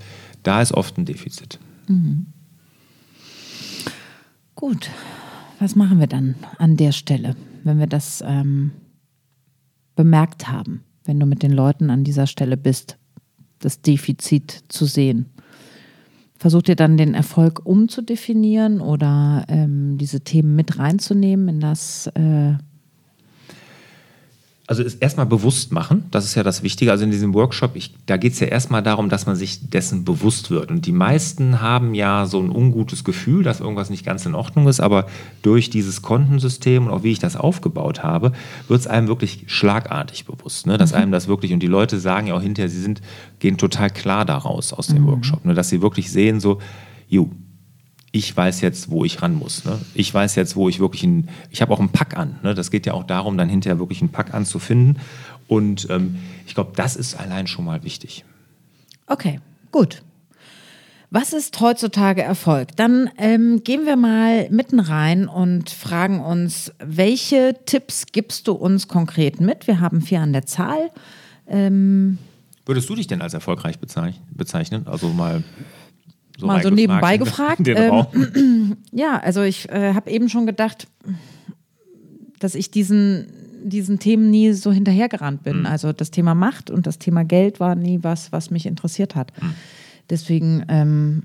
Da 0.42 0.62
ist 0.62 0.72
oft 0.72 0.96
ein 0.98 1.04
Defizit. 1.04 1.58
Gut, 4.54 4.90
was 5.58 5.76
machen 5.76 5.98
wir 6.00 6.06
dann 6.06 6.36
an 6.58 6.76
der 6.76 6.92
Stelle, 6.92 7.36
wenn 7.64 7.78
wir 7.78 7.86
das 7.86 8.22
ähm, 8.26 8.72
bemerkt 9.96 10.48
haben, 10.48 10.84
wenn 11.04 11.18
du 11.18 11.26
mit 11.26 11.42
den 11.42 11.52
Leuten 11.52 11.90
an 11.90 12.04
dieser 12.04 12.26
Stelle 12.26 12.56
bist, 12.56 12.96
das 13.58 13.82
Defizit 13.82 14.64
zu 14.68 14.86
sehen? 14.86 15.26
Versucht 16.38 16.70
ihr 16.70 16.76
dann 16.76 16.96
den 16.96 17.12
Erfolg 17.12 17.66
umzudefinieren 17.66 18.80
oder 18.80 19.44
ähm, 19.48 19.98
diese 19.98 20.20
Themen 20.22 20.56
mit 20.56 20.78
reinzunehmen 20.78 21.48
in 21.48 21.60
das? 21.60 22.06
Äh, 22.14 22.54
Also 24.70 24.84
ist 24.84 25.02
erstmal 25.02 25.26
bewusst 25.26 25.72
machen, 25.72 26.04
das 26.12 26.24
ist 26.24 26.36
ja 26.36 26.44
das 26.44 26.62
Wichtige. 26.62 26.92
Also 26.92 27.02
in 27.02 27.10
diesem 27.10 27.34
Workshop, 27.34 27.72
ich, 27.74 27.92
da 28.06 28.16
geht 28.16 28.34
es 28.34 28.38
ja 28.38 28.46
erstmal 28.46 28.84
darum, 28.84 29.08
dass 29.08 29.26
man 29.26 29.34
sich 29.34 29.68
dessen 29.68 30.04
bewusst 30.04 30.52
wird. 30.52 30.70
Und 30.70 30.86
die 30.86 30.92
meisten 30.92 31.60
haben 31.60 31.92
ja 31.92 32.24
so 32.24 32.38
ein 32.40 32.50
ungutes 32.50 33.02
Gefühl, 33.02 33.42
dass 33.42 33.58
irgendwas 33.58 33.90
nicht 33.90 34.06
ganz 34.06 34.26
in 34.26 34.36
Ordnung 34.36 34.68
ist, 34.68 34.78
aber 34.78 35.06
durch 35.42 35.70
dieses 35.70 36.02
Kontensystem 36.02 36.86
und 36.86 36.92
auch 36.92 37.02
wie 37.02 37.10
ich 37.10 37.18
das 37.18 37.34
aufgebaut 37.34 38.04
habe, 38.04 38.30
wird 38.68 38.78
es 38.78 38.86
einem 38.86 39.08
wirklich 39.08 39.42
schlagartig 39.48 40.24
bewusst. 40.24 40.68
Ne? 40.68 40.78
Dass 40.78 40.92
einem 40.92 41.10
das 41.10 41.26
wirklich, 41.26 41.52
und 41.52 41.64
die 41.64 41.66
Leute 41.66 41.98
sagen 41.98 42.28
ja 42.28 42.34
auch 42.34 42.42
hinterher, 42.42 42.68
sie 42.70 42.80
sind, 42.80 43.00
gehen 43.40 43.58
total 43.58 43.90
klar 43.90 44.24
daraus 44.24 44.72
aus 44.72 44.86
dem 44.86 45.04
Workshop. 45.04 45.44
Ne? 45.44 45.54
Dass 45.54 45.68
sie 45.68 45.82
wirklich 45.82 46.12
sehen, 46.12 46.38
so, 46.38 46.60
jo, 47.08 47.28
ich 48.12 48.36
weiß 48.36 48.60
jetzt, 48.60 48.90
wo 48.90 49.04
ich 49.04 49.22
ran 49.22 49.34
muss. 49.34 49.64
Ne? 49.64 49.78
Ich 49.94 50.12
weiß 50.12 50.34
jetzt, 50.34 50.56
wo 50.56 50.68
ich 50.68 50.80
wirklich 50.80 51.04
ein, 51.04 51.28
ich 51.50 51.62
habe 51.62 51.72
auch 51.72 51.78
einen 51.78 51.90
Pack 51.90 52.16
an. 52.16 52.38
Ne? 52.42 52.54
Das 52.54 52.70
geht 52.70 52.86
ja 52.86 52.94
auch 52.94 53.04
darum, 53.04 53.38
dann 53.38 53.48
hinterher 53.48 53.78
wirklich 53.78 54.00
einen 54.00 54.10
Pack 54.10 54.34
anzufinden. 54.34 54.98
Und 55.46 55.88
ähm, 55.90 56.16
ich 56.46 56.54
glaube, 56.54 56.72
das 56.74 56.96
ist 56.96 57.14
allein 57.18 57.46
schon 57.46 57.64
mal 57.64 57.82
wichtig. 57.84 58.24
Okay, 59.06 59.40
gut. 59.70 60.02
Was 61.12 61.32
ist 61.32 61.60
heutzutage 61.60 62.22
Erfolg? 62.22 62.76
Dann 62.76 63.10
ähm, 63.18 63.62
gehen 63.64 63.84
wir 63.84 63.96
mal 63.96 64.48
mitten 64.50 64.78
rein 64.78 65.26
und 65.26 65.68
fragen 65.68 66.20
uns, 66.20 66.72
welche 66.78 67.56
Tipps 67.66 68.06
gibst 68.12 68.46
du 68.46 68.52
uns 68.52 68.86
konkret 68.86 69.40
mit? 69.40 69.66
Wir 69.66 69.80
haben 69.80 70.02
vier 70.02 70.20
an 70.20 70.32
der 70.32 70.46
Zahl. 70.46 70.90
Ähm, 71.48 72.18
Würdest 72.64 72.88
du 72.88 72.94
dich 72.94 73.08
denn 73.08 73.22
als 73.22 73.34
erfolgreich 73.34 73.80
bezeich- 73.80 74.20
bezeichnen? 74.30 74.86
Also 74.86 75.08
mal 75.08 75.42
so, 76.40 76.46
Mal 76.46 76.62
so 76.62 76.70
nebenbei 76.70 77.16
gefragt, 77.16 77.60
ähm, 77.68 78.76
ja, 78.92 79.18
also 79.18 79.42
ich 79.42 79.68
äh, 79.68 79.94
habe 79.94 80.10
eben 80.10 80.28
schon 80.28 80.46
gedacht, 80.46 80.88
dass 82.38 82.54
ich 82.54 82.70
diesen, 82.70 83.26
diesen 83.62 83.98
Themen 83.98 84.30
nie 84.30 84.52
so 84.52 84.72
hinterhergerannt 84.72 85.42
bin. 85.42 85.66
Also 85.66 85.92
das 85.92 86.10
Thema 86.10 86.34
Macht 86.34 86.70
und 86.70 86.86
das 86.86 86.98
Thema 86.98 87.24
Geld 87.24 87.60
war 87.60 87.74
nie 87.74 88.02
was, 88.02 88.32
was 88.32 88.50
mich 88.50 88.66
interessiert 88.66 89.14
hat. 89.14 89.32
Deswegen 90.08 90.64
ähm, 90.68 91.22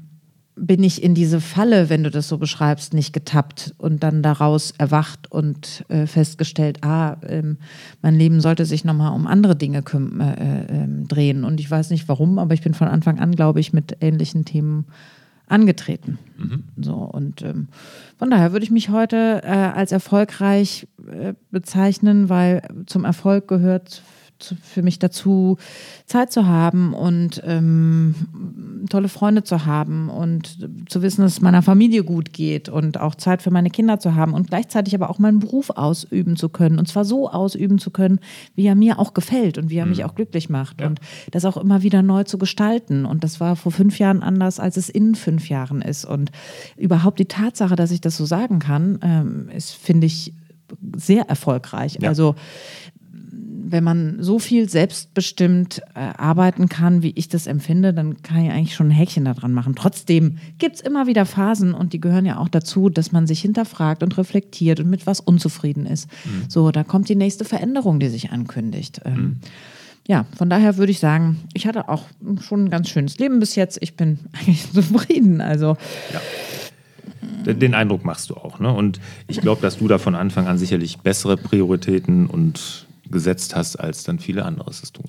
bin 0.56 0.84
ich 0.84 1.04
in 1.04 1.14
diese 1.14 1.42
Falle, 1.42 1.90
wenn 1.90 2.04
du 2.04 2.10
das 2.10 2.30
so 2.30 2.38
beschreibst, 2.38 2.94
nicht 2.94 3.12
getappt 3.14 3.74
und 3.78 4.04
dann 4.04 4.24
daraus 4.24 4.72
erwacht 4.78 5.32
und 5.32 5.84
äh, 5.90 6.08
festgestellt, 6.08 6.84
ah, 6.84 7.18
ähm, 7.28 7.58
mein 8.02 8.16
Leben 8.16 8.40
sollte 8.40 8.66
sich 8.66 8.86
nochmal 8.86 9.14
um 9.14 9.28
andere 9.28 9.56
Dinge 9.56 9.82
küm- 9.82 10.22
äh, 10.22 10.66
ähm, 10.70 11.08
drehen. 11.08 11.44
Und 11.44 11.60
ich 11.60 11.70
weiß 11.70 11.90
nicht 11.90 12.08
warum, 12.08 12.40
aber 12.40 12.54
ich 12.54 12.62
bin 12.62 12.74
von 12.74 12.88
Anfang 12.88 13.20
an, 13.20 13.34
glaube 13.34 13.60
ich, 13.60 13.74
mit 13.74 13.98
ähnlichen 14.00 14.46
Themen 14.46 14.86
angetreten. 15.48 16.18
So, 16.82 16.96
und 16.96 17.42
ähm, 17.42 17.68
von 18.18 18.30
daher 18.30 18.52
würde 18.52 18.64
ich 18.64 18.72
mich 18.72 18.90
heute 18.90 19.42
äh, 19.44 19.50
als 19.50 19.92
erfolgreich 19.92 20.88
äh, 21.12 21.34
bezeichnen, 21.52 22.30
weil 22.30 22.62
zum 22.86 23.06
Erfolg 23.06 23.48
gehört 23.48 24.02
für 24.62 24.82
mich 24.82 25.00
dazu, 25.00 25.58
Zeit 26.06 26.32
zu 26.32 26.46
haben 26.46 26.94
und 26.94 27.42
ähm, 27.46 28.16
tolle 28.88 29.10
Freunde 29.10 29.44
zu 29.44 29.66
haben 29.66 30.10
und 30.10 30.68
zu 30.90 31.02
wissen, 31.02 31.22
dass 31.22 31.34
es 31.34 31.42
meiner 31.42 31.62
Familie 31.62 32.04
gut 32.04 32.34
geht 32.34 32.70
und 32.70 33.00
auch 33.00 33.16
Zeit 33.16 33.42
für 33.42 33.52
meine 33.52 33.70
Kinder 33.70 34.00
zu 34.00 34.16
haben 34.16 34.34
und 34.34 34.48
gleichzeitig 34.48 34.96
aber 34.96 35.10
auch 35.10 35.20
meinen 35.20 35.40
Beruf 35.40 35.70
ausüben 35.72 36.36
zu 36.36 36.50
können 36.50 36.80
und 36.80 36.88
zwar 36.88 37.06
so 37.06 37.30
ausüben 37.30 37.80
zu 37.80 37.92
können, 37.92 38.20
wie 38.56 38.66
er 38.66 38.76
mir 38.76 39.00
auch 39.00 39.14
gefällt 39.14 39.58
und 39.58 39.70
wie 39.70 39.78
er 39.78 39.86
mhm. 39.86 39.92
mich 39.92 40.04
auch 40.04 40.16
glücklich 40.16 40.50
macht 40.50 40.82
ja. 40.82 40.88
und 40.88 41.00
das 41.32 41.46
auch 41.46 41.58
immer 41.58 41.84
wieder 41.84 42.02
neu 42.02 42.24
zu 42.24 42.38
gestalten 42.38 43.06
und 43.06 43.24
das 43.24 43.40
war 43.40 43.56
vor 43.56 43.72
fünf 43.72 44.00
Jahren 44.00 44.24
anders, 44.24 44.60
als 44.60 44.78
es 44.78 44.90
in 44.90 45.16
fünf 45.16 45.50
Jahren 45.50 45.82
ist 45.82 46.06
und 46.06 46.32
überhaupt 46.78 47.20
die 47.20 47.26
Tatsache, 47.26 47.76
dass 47.76 47.92
ich 47.92 48.02
das 48.02 48.18
so 48.18 48.26
sagen 48.26 48.60
kann, 48.60 49.00
ähm, 49.02 49.50
ist, 49.50 49.72
finde 49.72 50.08
ich, 50.08 50.34
sehr 50.96 51.30
erfolgreich. 51.30 51.98
Ja. 52.02 52.10
Also 52.10 52.36
wenn 53.72 53.84
man 53.84 54.18
so 54.20 54.40
viel 54.40 54.70
selbstbestimmt 54.70 55.82
äh, 55.96 56.00
arbeiten 56.18 56.70
kann, 56.70 57.02
wie 57.02 57.12
ich 57.16 57.30
das 57.30 57.48
empfinde, 57.48 57.94
dann 57.94 58.22
kann 58.22 58.46
ich 58.46 58.52
eigentlich 58.52 58.76
schon 58.76 58.88
ein 58.88 58.92
Häkchen 58.92 59.26
daran 59.26 59.54
machen. 59.54 59.76
Trotzdem 59.76 60.38
gibt 60.58 60.76
es 60.76 60.82
immer 60.82 61.08
wieder 61.08 61.26
Phasen 61.26 61.74
und 61.74 61.94
die 61.94 62.00
gehören 62.00 62.26
ja 62.26 62.38
auch 62.38 62.50
dazu, 62.50 62.90
dass 62.90 63.12
man 63.12 63.28
sich 63.28 63.42
hinterfragt 63.42 64.04
und 64.04 64.18
reflektiert 64.18 64.80
und 64.80 64.90
mit 64.90 65.08
was 65.08 65.20
unzufrieden 65.20 65.86
ist. 65.86 66.10
Mhm. 66.26 66.44
So, 66.48 66.72
da 66.72 66.84
kommt 66.84 67.10
die 67.10 67.16
nächste 67.16 67.46
Veränderung, 67.46 68.00
die 68.00 68.10
sich 68.10 68.32
ankündigt. 68.32 69.02
Ähm, 69.06 69.16
mhm. 69.16 69.40
Ja, 70.08 70.26
von 70.38 70.50
daher 70.50 70.78
würde 70.78 70.92
ich 70.92 71.00
sagen, 71.00 71.40
ich 71.54 71.66
hatte 71.66 71.90
auch 71.90 72.04
schon 72.42 72.66
ein 72.66 72.70
ganz 72.70 72.90
schönes 72.90 73.18
Leben 73.18 73.40
bis 73.40 73.56
jetzt. 73.56 73.80
Ich 73.82 73.96
bin 73.96 74.20
eigentlich 74.34 74.72
zufrieden. 74.72 75.42
Also. 75.42 75.78
Ja. 76.14 77.54
Den 77.54 77.74
Eindruck 77.74 78.06
machst 78.06 78.30
du 78.30 78.36
auch. 78.36 78.60
Ne? 78.60 78.72
Und 78.72 79.00
ich 79.28 79.42
glaube, 79.42 79.62
dass 79.62 79.78
du 79.78 79.88
da 79.88 79.98
von 79.98 80.16
Anfang 80.16 80.48
an 80.48 80.58
sicherlich 80.58 81.00
bessere 81.00 81.38
Prioritäten 81.38 82.28
und 82.28 82.86
gesetzt 83.10 83.56
hast, 83.56 83.76
als 83.76 84.04
dann 84.04 84.20
viele 84.20 84.46
andere 84.46 84.70
es 84.70 84.92
tun. 84.92 85.06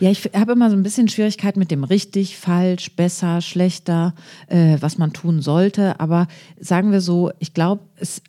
Ja, 0.00 0.10
ich 0.10 0.30
habe 0.34 0.52
immer 0.52 0.70
so 0.70 0.76
ein 0.76 0.82
bisschen 0.82 1.08
Schwierigkeit 1.08 1.56
mit 1.56 1.70
dem 1.70 1.84
richtig, 1.84 2.36
falsch, 2.36 2.94
besser, 2.94 3.40
schlechter, 3.40 4.14
äh, 4.48 4.76
was 4.80 4.98
man 4.98 5.12
tun 5.12 5.40
sollte. 5.40 5.98
Aber 6.00 6.28
sagen 6.60 6.92
wir 6.92 7.00
so, 7.00 7.30
ich 7.38 7.54
glaube, 7.54 7.82
es 7.96 8.22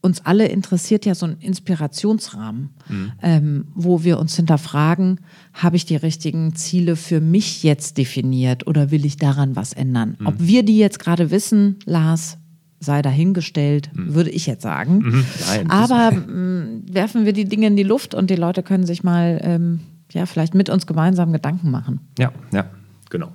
uns 0.00 0.24
alle 0.26 0.46
interessiert 0.48 1.06
ja 1.06 1.14
so 1.14 1.26
ein 1.26 1.38
Inspirationsrahmen, 1.40 2.70
mhm. 2.88 3.12
ähm, 3.22 3.66
wo 3.74 4.04
wir 4.04 4.18
uns 4.18 4.36
hinterfragen, 4.36 5.20
habe 5.54 5.76
ich 5.76 5.86
die 5.86 5.96
richtigen 5.96 6.54
Ziele 6.54 6.96
für 6.96 7.20
mich 7.20 7.62
jetzt 7.62 7.96
definiert 7.96 8.66
oder 8.66 8.90
will 8.90 9.06
ich 9.06 9.16
daran 9.16 9.56
was 9.56 9.72
ändern? 9.72 10.16
Mhm. 10.18 10.26
Ob 10.26 10.34
wir 10.38 10.62
die 10.62 10.78
jetzt 10.78 10.98
gerade 10.98 11.30
wissen, 11.30 11.78
Lars, 11.86 12.36
sei 12.84 13.02
dahingestellt, 13.02 13.90
mhm. 13.92 14.14
würde 14.14 14.30
ich 14.30 14.46
jetzt 14.46 14.62
sagen. 14.62 14.98
Mhm. 14.98 15.24
Nein, 15.48 15.70
Aber 15.70 16.10
mm, 16.16 16.84
werfen 16.90 17.24
wir 17.24 17.32
die 17.32 17.46
Dinge 17.46 17.66
in 17.66 17.76
die 17.76 17.82
Luft 17.82 18.14
und 18.14 18.30
die 18.30 18.36
Leute 18.36 18.62
können 18.62 18.86
sich 18.86 19.02
mal 19.02 19.40
ähm, 19.42 19.80
ja, 20.12 20.26
vielleicht 20.26 20.54
mit 20.54 20.70
uns 20.70 20.86
gemeinsam 20.86 21.32
Gedanken 21.32 21.70
machen. 21.70 22.00
Ja, 22.18 22.32
ja, 22.52 22.66
genau. 23.10 23.32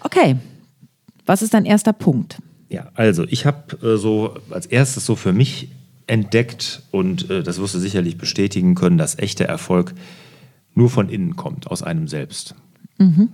Okay, 0.00 0.36
was 1.26 1.42
ist 1.42 1.54
dein 1.54 1.64
erster 1.64 1.92
Punkt? 1.92 2.38
Ja, 2.68 2.90
also 2.94 3.24
ich 3.28 3.46
habe 3.46 3.76
äh, 3.86 3.96
so 3.96 4.34
als 4.50 4.66
erstes 4.66 5.06
so 5.06 5.16
für 5.16 5.32
mich 5.32 5.68
entdeckt 6.06 6.82
und 6.90 7.30
äh, 7.30 7.42
das 7.42 7.58
wirst 7.58 7.74
du 7.74 7.78
sicherlich 7.78 8.18
bestätigen 8.18 8.74
können, 8.74 8.98
dass 8.98 9.18
echter 9.18 9.46
Erfolg 9.46 9.94
nur 10.74 10.90
von 10.90 11.08
innen 11.08 11.36
kommt, 11.36 11.70
aus 11.70 11.82
einem 11.82 12.08
selbst. 12.08 12.54
Mhm. 12.98 13.30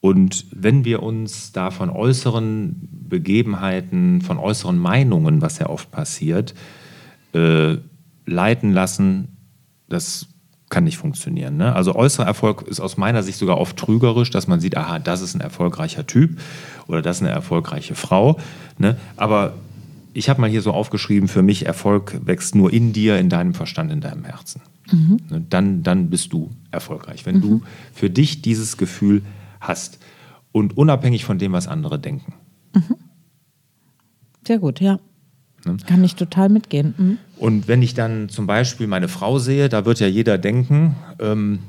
Und 0.00 0.46
wenn 0.52 0.84
wir 0.84 1.02
uns 1.02 1.52
da 1.52 1.70
von 1.70 1.90
äußeren 1.90 2.88
Begebenheiten, 3.08 4.20
von 4.20 4.38
äußeren 4.38 4.78
Meinungen, 4.78 5.42
was 5.42 5.58
ja 5.58 5.68
oft 5.68 5.90
passiert, 5.90 6.54
äh, 7.32 7.76
leiten 8.26 8.72
lassen, 8.72 9.36
das 9.88 10.28
kann 10.68 10.84
nicht 10.84 10.98
funktionieren. 10.98 11.56
Ne? 11.56 11.74
Also 11.74 11.94
äußerer 11.94 12.26
Erfolg 12.26 12.62
ist 12.62 12.80
aus 12.80 12.96
meiner 12.96 13.22
Sicht 13.22 13.38
sogar 13.38 13.58
oft 13.58 13.76
trügerisch, 13.76 14.30
dass 14.30 14.46
man 14.46 14.60
sieht, 14.60 14.76
aha, 14.76 14.98
das 14.98 15.22
ist 15.22 15.34
ein 15.34 15.40
erfolgreicher 15.40 16.06
Typ 16.06 16.38
oder 16.86 17.02
das 17.02 17.16
ist 17.16 17.22
eine 17.22 17.32
erfolgreiche 17.32 17.94
Frau. 17.94 18.38
Ne? 18.76 18.96
Aber 19.16 19.54
ich 20.12 20.28
habe 20.28 20.40
mal 20.40 20.50
hier 20.50 20.62
so 20.62 20.72
aufgeschrieben, 20.72 21.28
für 21.28 21.42
mich 21.42 21.66
Erfolg 21.66 22.20
wächst 22.24 22.54
nur 22.54 22.72
in 22.72 22.92
dir, 22.92 23.18
in 23.18 23.30
deinem 23.30 23.54
Verstand, 23.54 23.90
in 23.90 24.00
deinem 24.00 24.24
Herzen. 24.24 24.60
Mhm. 24.90 25.20
Ne? 25.30 25.44
Dann, 25.48 25.82
dann 25.82 26.10
bist 26.10 26.32
du 26.32 26.50
erfolgreich. 26.70 27.24
Wenn 27.24 27.36
mhm. 27.36 27.42
du 27.42 27.62
für 27.94 28.10
dich 28.10 28.42
dieses 28.42 28.76
Gefühl 28.76 29.22
hast 29.60 29.98
und 30.52 30.76
unabhängig 30.76 31.24
von 31.24 31.38
dem, 31.38 31.52
was 31.52 31.68
andere 31.68 31.98
denken. 31.98 32.34
Mhm. 32.74 32.96
Sehr 34.46 34.58
gut, 34.58 34.80
ja. 34.80 34.98
Ne? 35.64 35.76
Kann 35.86 36.04
ich 36.04 36.14
total 36.14 36.48
mitgehen. 36.48 36.94
Mhm. 36.96 37.18
Und 37.36 37.68
wenn 37.68 37.82
ich 37.82 37.94
dann 37.94 38.28
zum 38.28 38.46
Beispiel 38.46 38.86
meine 38.86 39.08
Frau 39.08 39.38
sehe, 39.38 39.68
da 39.68 39.84
wird 39.84 40.00
ja 40.00 40.06
jeder 40.06 40.38
denken, 40.38 40.96
ähm, 41.20 41.60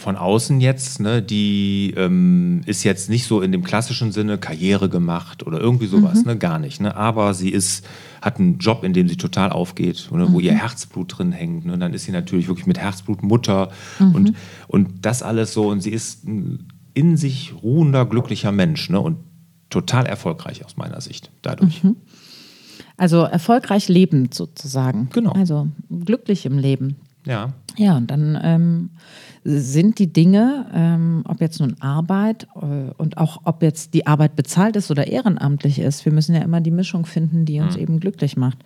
von 0.00 0.16
außen 0.16 0.60
jetzt, 0.60 0.98
ne, 0.98 1.22
die 1.22 1.92
ähm, 1.96 2.62
ist 2.64 2.84
jetzt 2.84 3.10
nicht 3.10 3.26
so 3.26 3.42
in 3.42 3.52
dem 3.52 3.62
klassischen 3.62 4.12
Sinne 4.12 4.38
Karriere 4.38 4.88
gemacht 4.88 5.46
oder 5.46 5.60
irgendwie 5.60 5.86
sowas, 5.86 6.20
mhm. 6.20 6.26
ne, 6.26 6.38
gar 6.38 6.58
nicht. 6.58 6.80
Ne, 6.80 6.96
aber 6.96 7.34
sie 7.34 7.50
ist, 7.50 7.86
hat 8.22 8.38
einen 8.38 8.58
Job, 8.58 8.82
in 8.82 8.94
dem 8.94 9.08
sie 9.08 9.16
total 9.16 9.50
aufgeht, 9.50 10.08
ne, 10.10 10.26
mhm. 10.26 10.32
wo 10.32 10.40
ihr 10.40 10.54
Herzblut 10.54 11.18
drin 11.18 11.32
hängt. 11.32 11.66
Ne, 11.66 11.74
und 11.74 11.80
dann 11.80 11.92
ist 11.92 12.04
sie 12.04 12.12
natürlich 12.12 12.48
wirklich 12.48 12.66
mit 12.66 12.78
Herzblut 12.78 13.22
Mutter 13.22 13.70
mhm. 13.98 14.14
und, 14.14 14.32
und 14.68 14.88
das 15.02 15.22
alles 15.22 15.52
so. 15.52 15.68
Und 15.68 15.82
sie 15.82 15.90
ist 15.90 16.26
ein 16.26 16.68
in 16.94 17.16
sich 17.16 17.54
ruhender, 17.62 18.04
glücklicher 18.04 18.52
Mensch 18.52 18.90
ne, 18.90 19.00
und 19.00 19.18
total 19.68 20.06
erfolgreich 20.06 20.64
aus 20.64 20.76
meiner 20.76 21.00
Sicht 21.00 21.30
dadurch. 21.42 21.84
Mhm. 21.84 21.96
Also 22.96 23.18
erfolgreich 23.22 23.88
lebend 23.88 24.34
sozusagen. 24.34 25.08
Genau. 25.12 25.32
Also 25.32 25.68
glücklich 26.04 26.46
im 26.46 26.58
Leben. 26.58 26.96
Ja. 27.26 27.52
Ja, 27.76 27.96
und 27.96 28.10
dann 28.10 28.38
ähm, 28.42 28.90
sind 29.44 29.98
die 29.98 30.12
Dinge, 30.12 30.66
ähm, 30.74 31.22
ob 31.26 31.40
jetzt 31.40 31.60
nun 31.60 31.76
Arbeit 31.80 32.46
äh, 32.56 32.92
und 32.96 33.16
auch 33.16 33.42
ob 33.44 33.62
jetzt 33.62 33.94
die 33.94 34.06
Arbeit 34.06 34.36
bezahlt 34.36 34.76
ist 34.76 34.90
oder 34.90 35.06
ehrenamtlich 35.06 35.78
ist, 35.78 36.04
wir 36.04 36.12
müssen 36.12 36.34
ja 36.34 36.42
immer 36.42 36.60
die 36.60 36.70
Mischung 36.70 37.06
finden, 37.06 37.46
die 37.46 37.60
uns 37.60 37.76
mhm. 37.76 37.82
eben 37.82 38.00
glücklich 38.00 38.36
macht. 38.36 38.58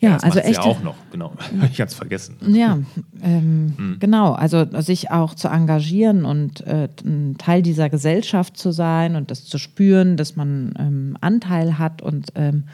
Ja, 0.00 0.10
ja 0.10 0.16
also 0.18 0.38
echt. 0.38 0.64
Ja 0.64 0.70
auch 0.70 0.82
noch, 0.82 0.96
genau. 1.10 1.32
Ich 1.72 1.80
hatte 1.80 1.90
es 1.90 1.94
vergessen. 1.94 2.36
Ja, 2.46 2.78
ähm, 3.22 3.74
mhm. 3.76 3.96
genau. 3.98 4.32
Also 4.32 4.66
sich 4.80 5.10
auch 5.10 5.34
zu 5.34 5.48
engagieren 5.48 6.24
und 6.24 6.66
äh, 6.66 6.88
ein 7.04 7.36
Teil 7.38 7.62
dieser 7.62 7.88
Gesellschaft 7.88 8.56
zu 8.56 8.70
sein 8.70 9.16
und 9.16 9.30
das 9.30 9.44
zu 9.44 9.58
spüren, 9.58 10.16
dass 10.16 10.36
man 10.36 10.74
ähm, 10.78 11.16
Anteil 11.20 11.78
hat 11.78 12.02
und 12.02 12.28
ähm, 12.34 12.64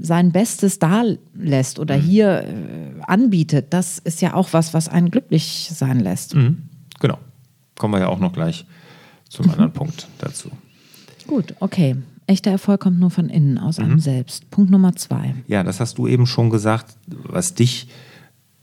sein 0.00 0.32
Bestes 0.32 0.78
da 0.78 1.04
lässt 1.34 1.78
oder 1.78 1.96
mhm. 1.96 2.02
hier 2.02 2.44
äh, 2.44 3.02
anbietet, 3.06 3.66
das 3.70 3.98
ist 3.98 4.20
ja 4.20 4.34
auch 4.34 4.52
was, 4.52 4.74
was 4.74 4.88
einen 4.88 5.10
glücklich 5.10 5.70
sein 5.72 6.00
lässt. 6.00 6.34
Mhm. 6.34 6.68
Genau. 7.00 7.18
Kommen 7.78 7.94
wir 7.94 8.00
ja 8.00 8.08
auch 8.08 8.20
noch 8.20 8.32
gleich 8.32 8.66
zum 9.28 9.46
mhm. 9.46 9.52
anderen 9.52 9.72
Punkt 9.72 10.08
dazu. 10.18 10.50
Gut, 11.26 11.54
okay. 11.60 11.96
Echter 12.26 12.50
Erfolg 12.50 12.80
kommt 12.80 12.98
nur 12.98 13.10
von 13.10 13.30
innen, 13.30 13.58
aus 13.58 13.78
einem 13.78 13.92
mhm. 13.92 14.00
selbst. 14.00 14.50
Punkt 14.50 14.70
Nummer 14.70 14.94
zwei. 14.96 15.34
Ja, 15.46 15.62
das 15.62 15.80
hast 15.80 15.96
du 15.96 16.06
eben 16.06 16.26
schon 16.26 16.50
gesagt, 16.50 16.96
was 17.06 17.54
dich 17.54 17.88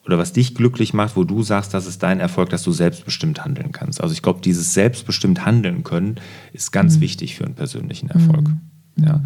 oder 0.05 0.19
was 0.19 0.33
dich 0.33 0.53
glücklich 0.53 0.93
macht, 0.93 1.15
wo 1.15 1.23
du 1.23 1.41
sagst, 1.41 1.73
das 1.73 1.87
ist 1.87 2.03
dein 2.03 2.19
Erfolg, 2.19 2.51
dass 2.51 2.61
du 2.61 2.71
selbstbestimmt 2.71 3.43
handeln 3.43 3.71
kannst. 3.71 4.01
Also 4.01 4.13
ich 4.13 4.21
glaube, 4.21 4.41
dieses 4.41 4.73
selbstbestimmt 4.75 5.45
handeln 5.45 5.83
können 5.83 6.19
ist 6.53 6.71
ganz 6.71 6.97
mhm. 6.97 7.01
wichtig 7.01 7.35
für 7.35 7.45
einen 7.45 7.55
persönlichen 7.55 8.09
Erfolg. 8.09 8.51
Ja. 8.97 9.21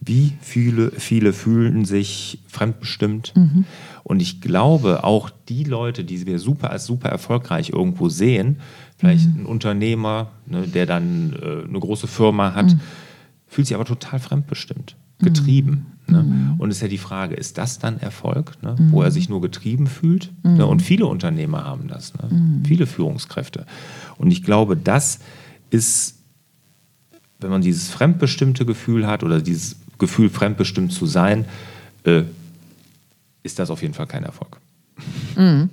Wie 0.00 0.34
viele, 0.40 0.92
viele 0.92 1.32
fühlen 1.32 1.84
sich 1.84 2.40
fremdbestimmt. 2.46 3.34
Mhm. 3.36 3.64
Und 4.04 4.22
ich 4.22 4.40
glaube, 4.40 5.04
auch 5.04 5.30
die 5.48 5.64
Leute, 5.64 6.04
die 6.04 6.24
wir 6.24 6.38
super 6.38 6.70
als 6.70 6.86
super 6.86 7.08
erfolgreich 7.08 7.70
irgendwo 7.70 8.08
sehen, 8.08 8.58
vielleicht 8.96 9.28
mhm. 9.28 9.42
ein 9.42 9.46
Unternehmer, 9.46 10.30
ne, 10.46 10.66
der 10.66 10.86
dann 10.86 11.34
äh, 11.34 11.68
eine 11.68 11.78
große 11.78 12.06
Firma 12.06 12.54
hat, 12.54 12.66
mhm. 12.66 12.80
fühlt 13.48 13.66
sich 13.66 13.74
aber 13.74 13.84
total 13.84 14.20
fremdbestimmt, 14.20 14.96
getrieben. 15.18 15.86
Mhm. 16.06 16.14
Ne? 16.14 16.22
Mhm. 16.22 16.54
Und 16.58 16.70
es 16.70 16.76
ist 16.76 16.82
ja 16.82 16.88
die 16.88 16.98
Frage, 16.98 17.34
ist 17.34 17.58
das 17.58 17.78
dann 17.78 17.98
Erfolg, 17.98 18.56
ne? 18.62 18.76
wo 18.90 19.02
er 19.02 19.10
sich 19.10 19.28
nur 19.28 19.40
getrieben 19.40 19.88
fühlt? 19.88 20.32
Ne? 20.42 20.64
Und 20.64 20.80
viele 20.80 21.06
Unternehmer 21.06 21.64
haben 21.64 21.88
das, 21.88 22.14
ne? 22.14 22.62
viele 22.66 22.86
Führungskräfte. 22.86 23.66
Und 24.16 24.30
ich 24.30 24.42
glaube, 24.42 24.76
das 24.76 25.18
ist 25.70 26.18
wenn 27.40 27.50
man 27.50 27.62
dieses 27.62 27.88
fremdbestimmte 27.88 28.66
Gefühl 28.66 29.06
hat 29.06 29.22
oder 29.22 29.40
dieses 29.40 29.76
Gefühl, 29.98 30.30
fremdbestimmt 30.30 30.92
zu 30.92 31.06
sein, 31.06 31.44
äh, 32.04 32.22
ist 33.42 33.58
das 33.58 33.70
auf 33.70 33.82
jeden 33.82 33.94
Fall 33.94 34.06
kein 34.06 34.24
Erfolg. 34.24 34.58
Mhm. 35.36 35.70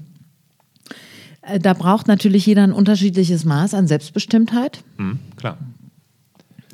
Äh, 1.41 1.59
da 1.59 1.73
braucht 1.73 2.07
natürlich 2.07 2.45
jeder 2.45 2.63
ein 2.63 2.73
unterschiedliches 2.73 3.45
Maß 3.45 3.73
an 3.73 3.87
Selbstbestimmtheit. 3.87 4.83
Mhm, 4.97 5.19
klar. 5.35 5.57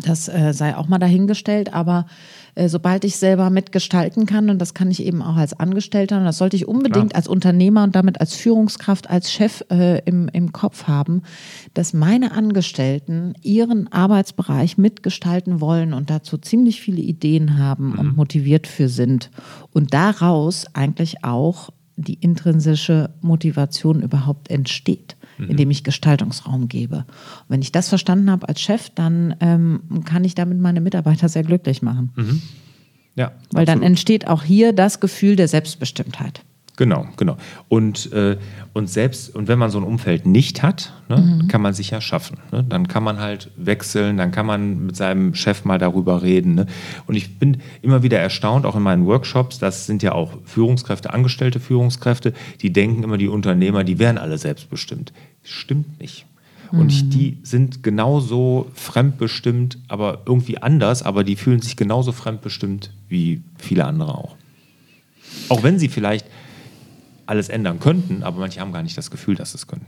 Das 0.03 0.27
äh, 0.27 0.53
sei 0.53 0.75
auch 0.75 0.87
mal 0.87 0.99
dahingestellt, 0.99 1.73
aber 1.73 2.05
äh, 2.55 2.69
sobald 2.69 3.05
ich 3.05 3.17
selber 3.17 3.49
mitgestalten 3.49 4.25
kann, 4.25 4.49
und 4.49 4.59
das 4.59 4.73
kann 4.73 4.91
ich 4.91 5.03
eben 5.03 5.21
auch 5.21 5.35
als 5.35 5.53
Angestellter, 5.53 6.17
und 6.17 6.25
das 6.25 6.37
sollte 6.37 6.55
ich 6.55 6.67
unbedingt 6.67 7.11
Klar. 7.11 7.17
als 7.17 7.27
Unternehmer 7.27 7.83
und 7.83 7.95
damit 7.95 8.19
als 8.19 8.35
Führungskraft, 8.35 9.09
als 9.09 9.31
Chef 9.31 9.63
äh, 9.69 9.99
im, 10.05 10.27
im 10.29 10.51
Kopf 10.51 10.87
haben, 10.87 11.21
dass 11.73 11.93
meine 11.93 12.31
Angestellten 12.31 13.33
ihren 13.41 13.91
Arbeitsbereich 13.91 14.77
mitgestalten 14.77 15.61
wollen 15.61 15.93
und 15.93 16.09
dazu 16.09 16.37
ziemlich 16.37 16.81
viele 16.81 17.01
Ideen 17.01 17.57
haben 17.57 17.91
mhm. 17.91 17.99
und 17.99 18.17
motiviert 18.17 18.67
für 18.67 18.89
sind. 18.89 19.29
Und 19.71 19.93
daraus 19.93 20.65
eigentlich 20.73 21.23
auch 21.23 21.69
die 21.95 22.15
intrinsische 22.15 23.11
Motivation 23.21 24.01
überhaupt 24.01 24.49
entsteht, 24.49 25.15
indem 25.37 25.71
ich 25.71 25.83
Gestaltungsraum 25.83 26.67
gebe. 26.67 26.97
Und 26.97 27.05
wenn 27.49 27.61
ich 27.61 27.71
das 27.71 27.89
verstanden 27.89 28.29
habe 28.29 28.47
als 28.47 28.61
Chef, 28.61 28.89
dann 28.89 29.35
ähm, 29.39 30.03
kann 30.05 30.23
ich 30.23 30.35
damit 30.35 30.59
meine 30.59 30.81
Mitarbeiter 30.81 31.29
sehr 31.29 31.43
glücklich 31.43 31.81
machen. 31.81 32.11
Ja, 33.15 33.31
Weil 33.51 33.65
dann 33.65 33.79
absolut. 33.79 33.83
entsteht 33.83 34.27
auch 34.27 34.43
hier 34.43 34.73
das 34.73 34.99
Gefühl 34.99 35.35
der 35.35 35.47
Selbstbestimmtheit. 35.47 36.43
Genau, 36.81 37.05
genau. 37.15 37.37
Und, 37.69 38.11
äh, 38.11 38.37
und 38.73 38.89
selbst, 38.89 39.35
und 39.35 39.47
wenn 39.47 39.59
man 39.59 39.69
so 39.69 39.77
ein 39.77 39.83
Umfeld 39.83 40.25
nicht 40.25 40.63
hat, 40.63 40.91
ne, 41.09 41.45
kann 41.47 41.61
man 41.61 41.75
sich 41.75 41.91
ja 41.91 42.01
schaffen. 42.01 42.39
Ne? 42.51 42.65
Dann 42.67 42.87
kann 42.87 43.03
man 43.03 43.19
halt 43.19 43.51
wechseln, 43.55 44.17
dann 44.17 44.31
kann 44.31 44.47
man 44.47 44.87
mit 44.87 44.95
seinem 44.95 45.35
Chef 45.35 45.63
mal 45.63 45.77
darüber 45.77 46.23
reden. 46.23 46.55
Ne? 46.55 46.65
Und 47.05 47.13
ich 47.13 47.37
bin 47.37 47.57
immer 47.83 48.01
wieder 48.01 48.17
erstaunt, 48.17 48.65
auch 48.65 48.75
in 48.75 48.81
meinen 48.81 49.05
Workshops, 49.05 49.59
das 49.59 49.85
sind 49.85 50.01
ja 50.01 50.13
auch 50.13 50.33
Führungskräfte, 50.45 51.13
angestellte 51.13 51.59
Führungskräfte, 51.59 52.33
die 52.61 52.73
denken 52.73 53.03
immer, 53.03 53.19
die 53.19 53.27
Unternehmer, 53.27 53.83
die 53.83 53.99
wären 53.99 54.17
alle 54.17 54.39
selbstbestimmt. 54.39 55.13
Stimmt 55.43 56.01
nicht. 56.01 56.25
Und 56.71 57.13
die 57.13 57.37
sind 57.43 57.83
genauso 57.83 58.71
fremdbestimmt, 58.73 59.77
aber 59.87 60.23
irgendwie 60.25 60.57
anders, 60.57 61.03
aber 61.03 61.23
die 61.23 61.35
fühlen 61.35 61.61
sich 61.61 61.75
genauso 61.75 62.11
fremdbestimmt 62.11 62.91
wie 63.07 63.43
viele 63.59 63.85
andere 63.85 64.15
auch. 64.15 64.35
Auch 65.49 65.63
wenn 65.63 65.79
sie 65.79 65.89
vielleicht 65.89 66.25
alles 67.31 67.49
ändern 67.49 67.79
könnten, 67.79 68.21
aber 68.23 68.39
manche 68.39 68.59
haben 68.59 68.71
gar 68.73 68.83
nicht 68.83 68.97
das 68.97 69.09
Gefühl, 69.09 69.35
dass 69.35 69.51
sie 69.53 69.57
es 69.57 69.65
könnten. 69.67 69.87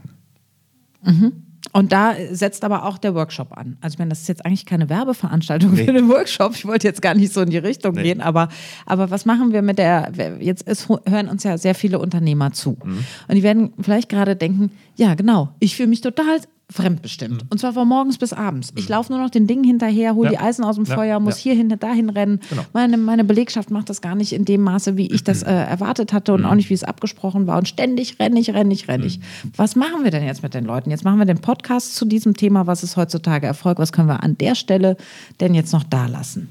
Und 1.72 1.92
da 1.92 2.14
setzt 2.30 2.64
aber 2.64 2.84
auch 2.86 2.98
der 2.98 3.14
Workshop 3.14 3.56
an. 3.56 3.76
Also 3.80 3.94
ich 3.94 3.98
meine, 3.98 4.08
das 4.10 4.20
ist 4.22 4.28
jetzt 4.28 4.46
eigentlich 4.46 4.64
keine 4.64 4.88
Werbeveranstaltung 4.88 5.76
für 5.76 5.92
den 5.92 6.08
Workshop. 6.08 6.54
Ich 6.54 6.66
wollte 6.66 6.86
jetzt 6.86 7.02
gar 7.02 7.14
nicht 7.14 7.32
so 7.32 7.42
in 7.42 7.50
die 7.50 7.58
Richtung 7.58 7.94
Nee. 7.94 8.04
gehen, 8.04 8.20
aber, 8.20 8.48
aber 8.86 9.10
was 9.10 9.26
machen 9.26 9.52
wir 9.52 9.60
mit 9.60 9.78
der, 9.78 10.12
jetzt 10.40 10.66
ist, 10.68 10.88
hören 10.88 11.28
uns 11.28 11.42
ja 11.42 11.58
sehr 11.58 11.74
viele 11.74 11.98
Unternehmer 11.98 12.52
zu. 12.52 12.78
Mhm. 12.82 13.04
Und 13.28 13.34
die 13.34 13.42
werden 13.42 13.72
vielleicht 13.80 14.08
gerade 14.08 14.36
denken, 14.36 14.70
ja 14.96 15.14
genau, 15.14 15.54
ich 15.58 15.76
fühle 15.76 15.88
mich 15.88 16.00
total 16.00 16.38
fremdbestimmt. 16.70 17.44
Und 17.50 17.58
zwar 17.60 17.72
von 17.72 17.86
morgens 17.86 18.18
bis 18.18 18.32
abends. 18.32 18.72
Ich 18.76 18.88
laufe 18.88 19.12
nur 19.12 19.20
noch 19.22 19.30
den 19.30 19.46
Dingen 19.46 19.64
hinterher, 19.64 20.14
hole 20.14 20.28
Mhm. 20.30 20.34
Ja. 20.34 20.40
die 20.40 20.46
Eisen 20.46 20.64
aus 20.64 20.76
dem 20.76 20.84
Ja. 20.86 20.94
Feuer, 20.94 21.20
muss 21.20 21.36
Ja. 21.38 21.42
hier 21.44 21.54
hinter, 21.54 21.76
dahin 21.76 22.08
rennen. 22.10 22.40
Genau. 22.50 22.62
Meine, 22.72 22.96
meine 22.96 23.24
Belegschaft 23.24 23.70
macht 23.70 23.90
das 23.90 24.00
gar 24.00 24.14
nicht 24.14 24.32
in 24.32 24.44
dem 24.44 24.62
Maße, 24.62 24.96
wie 24.96 25.06
ich 25.12 25.22
das 25.24 25.42
äh, 25.42 25.52
erwartet 25.52 26.12
hatte 26.12 26.32
Mhm. 26.32 26.38
und 26.38 26.44
auch 26.46 26.54
nicht, 26.54 26.70
wie 26.70 26.74
es 26.74 26.84
abgesprochen 26.84 27.46
war. 27.46 27.58
Und 27.58 27.68
ständig 27.68 28.18
renne 28.18 28.40
ich, 28.40 28.52
renne 28.54 28.72
ich, 28.72 28.88
renne 28.88 29.04
ich. 29.06 29.20
Was 29.56 29.76
machen 29.76 30.04
wir 30.04 30.10
denn 30.10 30.24
jetzt 30.24 30.42
mit 30.42 30.54
den 30.54 30.64
Leuten? 30.64 30.90
Jetzt 30.90 31.04
machen 31.04 31.18
wir 31.18 31.26
den 31.26 31.38
Podcast 31.40 31.94
zu 31.96 32.04
diesem 32.06 32.36
Thema, 32.36 32.66
was 32.66 32.82
ist 32.82 32.96
heutzutage 32.96 33.46
Erfolg? 33.46 33.78
Was 33.78 33.92
können 33.92 34.08
wir 34.08 34.22
an 34.22 34.36
der 34.38 34.54
Stelle 34.54 34.96
denn 35.40 35.54
jetzt 35.54 35.72
noch 35.72 35.84
da 35.84 36.06
lassen? 36.06 36.48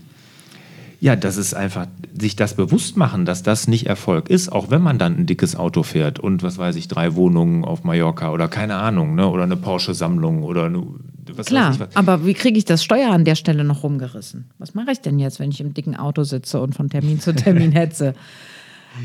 Ja, 1.04 1.18
das 1.18 1.36
ist 1.36 1.54
einfach, 1.54 1.88
sich 2.18 2.38
das 2.38 2.54
bewusst 2.54 2.96
machen, 2.96 3.26
dass 3.26 3.44
das 3.44 3.68
nicht 3.68 3.88
Erfolg 3.88 4.30
ist, 4.30 4.50
auch 4.50 4.70
wenn 4.70 4.82
man 4.82 4.98
dann 4.98 5.18
ein 5.18 5.26
dickes 5.26 5.54
Auto 5.58 5.84
fährt 5.84 6.18
und 6.18 6.44
was 6.44 6.58
weiß 6.58 6.78
ich, 6.78 6.88
drei 6.88 7.16
Wohnungen 7.16 7.66
auf 7.66 7.84
Mallorca 7.84 8.32
oder 8.32 8.48
keine 8.48 8.76
Ahnung, 8.76 9.14
ne? 9.14 9.28
oder 9.28 9.44
eine 9.44 9.58
Porsche-Sammlung 9.58 10.44
oder 10.44 10.68
eine, 10.68 10.82
was 11.36 11.48
Klar, 11.48 11.72
weiß 11.72 11.76
ich 11.76 11.82
was. 11.82 11.96
aber 11.98 12.26
wie 12.26 12.34
kriege 12.34 12.58
ich 12.58 12.64
das 12.64 12.86
Steuer 12.86 13.12
an 13.12 13.26
der 13.26 13.36
Stelle 13.36 13.66
noch 13.66 13.84
rumgerissen? 13.84 14.46
Was 14.60 14.76
mache 14.76 14.92
ich 14.92 15.02
denn 15.02 15.20
jetzt, 15.20 15.42
wenn 15.42 15.52
ich 15.52 15.60
im 15.60 15.74
dicken 15.74 15.98
Auto 15.98 16.24
sitze 16.24 16.62
und 16.62 16.74
von 16.74 16.90
Termin 16.90 17.20
zu 17.20 17.36
Termin 17.36 17.72
hetze? 17.74 18.14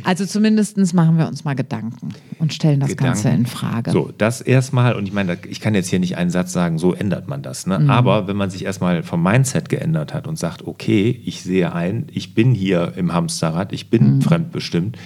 Also 0.05 0.27
zumindest 0.27 0.77
machen 0.95 1.19
wir 1.19 1.27
uns 1.29 1.45
mal 1.45 1.55
Gedanken 1.55 2.11
und 2.39 2.53
stellen 2.53 2.81
das 2.81 2.97
Ganze 2.97 3.25
Gedanken. 3.25 3.45
in 3.45 3.47
Frage. 3.47 3.91
So, 3.91 4.13
das 4.17 4.41
erstmal, 4.41 4.95
und 4.95 5.07
ich 5.07 5.13
meine, 5.13 5.39
ich 5.49 5.61
kann 5.61 5.75
jetzt 5.75 5.89
hier 5.89 5.99
nicht 5.99 6.17
einen 6.17 6.31
Satz 6.31 6.53
sagen, 6.53 6.79
so 6.79 6.93
ändert 6.95 7.27
man 7.29 7.43
das. 7.43 7.67
Ne? 7.67 7.79
Mhm. 7.79 7.91
Aber 7.91 8.27
wenn 8.29 8.37
man 8.37 8.51
sich 8.51 8.65
erstmal 8.65 9.03
vom 9.03 9.23
Mindset 9.23 9.69
geändert 9.69 10.13
hat 10.15 10.27
und 10.27 10.39
sagt, 10.39 10.67
okay, 10.67 11.21
ich 11.25 11.43
sehe 11.43 11.73
ein, 11.75 12.07
ich 12.13 12.35
bin 12.35 12.55
hier 12.55 12.93
im 12.97 13.13
Hamsterrad, 13.13 13.73
ich 13.73 13.91
bin 13.91 14.17
Mhm. 14.17 14.23
fremdbestimmt, 14.23 14.97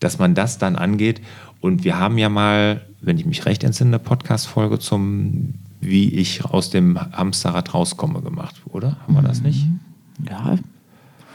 dass 0.00 0.18
man 0.18 0.34
das 0.34 0.58
dann 0.58 0.76
angeht. 0.76 1.20
Und 1.60 1.84
wir 1.84 1.98
haben 1.98 2.18
ja 2.18 2.28
mal, 2.28 2.82
wenn 3.00 3.18
ich 3.18 3.26
mich 3.26 3.46
recht 3.46 3.64
entsinne, 3.64 3.90
eine 3.96 3.98
Podcast-Folge 3.98 4.78
zum, 4.78 5.54
wie 5.80 6.08
ich 6.14 6.44
aus 6.44 6.70
dem 6.70 6.98
Hamsterrad 6.98 7.72
rauskomme 7.74 8.20
gemacht, 8.22 8.56
oder? 8.66 8.96
Haben 9.02 9.14
wir 9.14 9.22
das 9.22 9.40
nicht? 9.42 9.66
Ja, 10.28 10.56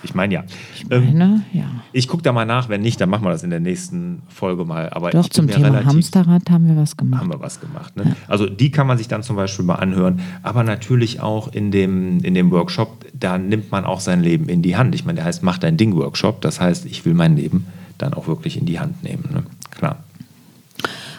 Ich 0.03 0.15
meine 0.15 0.33
ja. 0.33 0.43
ich 0.75 0.85
Ähm, 0.89 1.05
meine, 1.05 1.43
ja. 1.53 1.65
ich 1.93 2.07
gucke 2.07 2.23
da 2.23 2.31
mal 2.31 2.45
nach, 2.45 2.69
wenn 2.69 2.81
nicht, 2.81 2.99
dann 2.99 3.09
machen 3.09 3.23
wir 3.23 3.29
das 3.31 3.43
in 3.43 3.49
der 3.49 3.59
nächsten 3.59 4.21
Folge 4.27 4.65
mal. 4.65 4.89
Aber 4.89 5.11
Doch, 5.11 5.29
zum 5.29 5.47
Thema 5.47 5.67
relativ 5.67 5.87
Hamsterrad 5.87 6.49
haben 6.49 6.67
wir 6.67 6.75
was 6.75 6.97
gemacht. 6.97 7.21
haben 7.21 7.31
wir 7.31 7.39
was 7.39 7.59
gemacht. 7.59 7.95
Ne? 7.95 8.15
Also 8.27 8.47
die 8.47 8.71
kann 8.71 8.87
man 8.87 8.97
sich 8.97 9.07
dann 9.07 9.23
zum 9.23 9.35
Beispiel 9.35 9.65
mal 9.65 9.75
anhören, 9.75 10.21
aber 10.43 10.63
natürlich 10.63 11.19
auch 11.21 11.53
in 11.53 11.71
dem, 11.71 12.19
in 12.23 12.33
dem 12.33 12.51
Workshop, 12.51 13.05
da 13.13 13.37
nimmt 13.37 13.71
man 13.71 13.85
auch 13.85 13.99
sein 13.99 14.21
Leben 14.21 14.49
in 14.49 14.61
die 14.61 14.75
Hand. 14.75 14.95
Ich 14.95 15.05
meine, 15.05 15.17
der 15.17 15.25
heißt 15.25 15.43
Mach 15.43 15.57
dein 15.57 15.77
Ding 15.77 15.95
Workshop, 15.95 16.41
das 16.41 16.59
heißt, 16.59 16.85
ich 16.85 17.05
will 17.05 17.13
mein 17.13 17.35
Leben 17.35 17.67
dann 17.97 18.13
auch 18.13 18.27
wirklich 18.27 18.57
in 18.57 18.65
die 18.65 18.79
Hand 18.79 19.03
nehmen. 19.03 19.29
Ne? 19.31 19.43
Klar, 19.69 19.97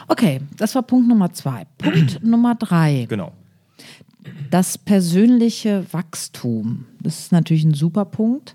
Okay, 0.09 0.41
das 0.59 0.75
war 0.75 0.83
Punkt 0.83 1.09
Nummer 1.09 1.33
zwei. 1.33 1.65
Punkt 1.79 2.23
Nummer 2.25 2.55
drei. 2.55 3.07
genau. 3.09 3.33
Das 4.51 4.79
persönliche 4.79 5.85
Wachstum. 5.93 6.87
Das 7.01 7.19
ist 7.19 7.33
natürlich 7.33 7.65
ein 7.65 7.75
super 7.75 8.05
Punkt, 8.05 8.55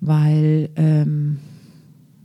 weil 0.00 0.70
ähm, 0.76 1.38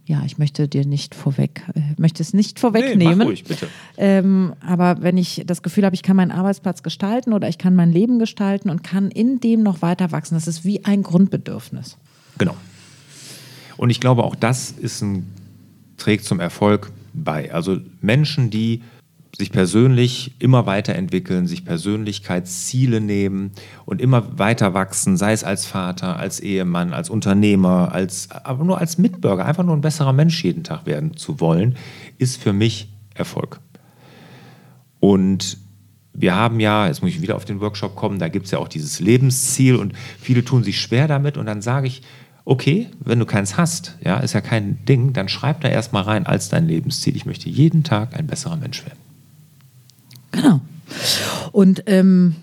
ja, 0.08 0.24
ich 0.26 0.38
möchte 0.38 0.68
dir 0.70 0.86
nicht 0.86 1.16
vorweg, 1.16 1.64
äh, 1.76 1.82
möchte 1.98 2.24
es 2.24 2.34
nicht 2.34 2.60
vorwegnehmen. 2.60 3.22
ruhig, 3.22 3.44
bitte. 3.44 3.68
Ähm, 3.98 4.54
aber 4.62 5.02
wenn 5.02 5.18
ich 5.18 5.44
das 5.46 5.62
Gefühl 5.62 5.86
habe, 5.86 5.96
ich 5.96 6.02
kann 6.02 6.16
meinen 6.16 6.32
Arbeitsplatz 6.32 6.82
gestalten 6.82 7.34
oder 7.34 7.50
ich 7.50 7.58
kann 7.58 7.76
mein 7.76 7.92
Leben 7.92 8.18
gestalten 8.18 8.70
und 8.70 8.84
kann 8.84 9.12
in 9.12 9.42
dem 9.42 9.64
noch 9.64 9.82
weiter 9.82 10.12
wachsen, 10.12 10.36
das 10.36 10.48
ist 10.48 10.64
wie 10.64 10.86
ein 10.86 11.04
Grundbedürfnis. 11.04 11.98
Genau. 12.38 12.56
Und 13.76 13.90
ich 13.90 14.00
glaube, 14.00 14.24
auch 14.24 14.36
das 14.36 14.72
ist 14.72 15.02
ein, 15.02 15.28
trägt 15.98 16.24
zum 16.24 16.40
Erfolg 16.40 16.92
bei. 17.14 17.54
Also 17.54 17.78
Menschen, 18.02 18.50
die 18.50 18.84
sich 19.38 19.52
persönlich 19.52 20.32
immer 20.40 20.66
weiterentwickeln, 20.66 21.46
sich 21.46 21.64
Persönlichkeitsziele 21.64 23.00
nehmen 23.00 23.52
und 23.86 24.02
immer 24.02 24.40
weiter 24.40 24.74
wachsen, 24.74 25.16
sei 25.16 25.32
es 25.32 25.44
als 25.44 25.68
Vater, 25.68 26.18
als 26.18 26.40
Ehemann, 26.40 26.92
als 26.92 27.12
Unternehmer, 27.12 27.92
als, 27.92 28.32
aber 28.32 28.64
nur 28.64 28.80
als 28.80 28.98
Mitbürger, 28.98 29.46
einfach 29.46 29.64
nur 29.64 29.78
ein 29.78 29.82
besserer 29.82 30.12
Mensch 30.12 30.44
jeden 30.44 30.64
Tag 30.64 30.88
werden 30.88 31.18
zu 31.18 31.40
wollen, 31.40 31.76
ist 32.18 32.42
für 32.42 32.52
mich 32.52 32.90
Erfolg. 33.14 33.60
Und 35.00 35.60
wir 36.14 36.34
haben 36.34 36.60
ja, 36.60 36.88
jetzt 36.88 37.04
muss 37.04 37.12
ich 37.12 37.22
wieder 37.22 37.36
auf 37.36 37.46
den 37.46 37.62
Workshop 37.62 37.96
kommen, 37.96 38.18
da 38.18 38.30
gibt 38.30 38.46
es 38.46 38.52
ja 38.52 38.58
auch 38.58 38.68
dieses 38.68 39.00
Lebensziel 39.00 39.76
und 39.76 39.94
viele 40.20 40.44
tun 40.44 40.64
sich 40.64 40.82
schwer 40.82 41.08
damit 41.08 41.38
und 41.38 41.46
dann 41.46 41.62
sage 41.62 41.86
ich, 41.86 42.02
okay, 42.44 42.88
wenn 43.02 43.20
du 43.20 43.26
keins 43.28 43.56
hast, 43.56 44.00
ja, 44.04 44.18
ist 44.18 44.34
ja 44.34 44.42
kein 44.42 44.84
Ding, 44.86 45.14
dann 45.14 45.30
schreib 45.30 45.62
da 45.62 45.68
erstmal 45.68 46.04
rein 46.04 46.26
als 46.26 46.50
dein 46.50 46.68
Lebensziel, 46.68 47.16
ich 47.16 47.28
möchte 47.28 47.52
jeden 47.52 47.84
Tag 47.84 48.18
ein 48.18 48.26
besserer 48.26 48.56
Mensch 48.56 48.84
werden. 48.84 49.07
Genau. 50.32 50.62
Und 51.52 51.84
ähm, 51.88 52.36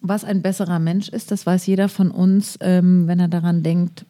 was 0.00 0.24
ein 0.24 0.42
besserer 0.42 0.78
Mensch 0.78 1.08
ist, 1.08 1.30
das 1.30 1.46
weiß 1.46 1.66
jeder 1.66 1.88
von 1.88 2.10
uns, 2.10 2.56
ähm, 2.60 3.06
wenn 3.06 3.20
er 3.20 3.28
daran 3.28 3.62
denkt, 3.62 4.04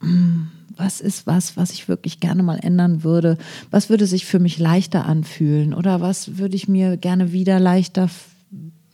hm, 0.00 0.48
was 0.76 1.00
ist 1.00 1.26
was, 1.26 1.56
was 1.56 1.70
ich 1.72 1.88
wirklich 1.88 2.18
gerne 2.20 2.42
mal 2.42 2.58
ändern 2.60 3.04
würde? 3.04 3.38
Was 3.70 3.90
würde 3.90 4.06
sich 4.06 4.24
für 4.26 4.40
mich 4.40 4.58
leichter 4.58 5.06
anfühlen? 5.06 5.72
Oder 5.72 6.00
was 6.00 6.36
würde 6.38 6.56
ich 6.56 6.66
mir 6.68 6.96
gerne 6.96 7.32
wieder 7.32 7.60
leichter, 7.60 8.04
f- 8.04 8.30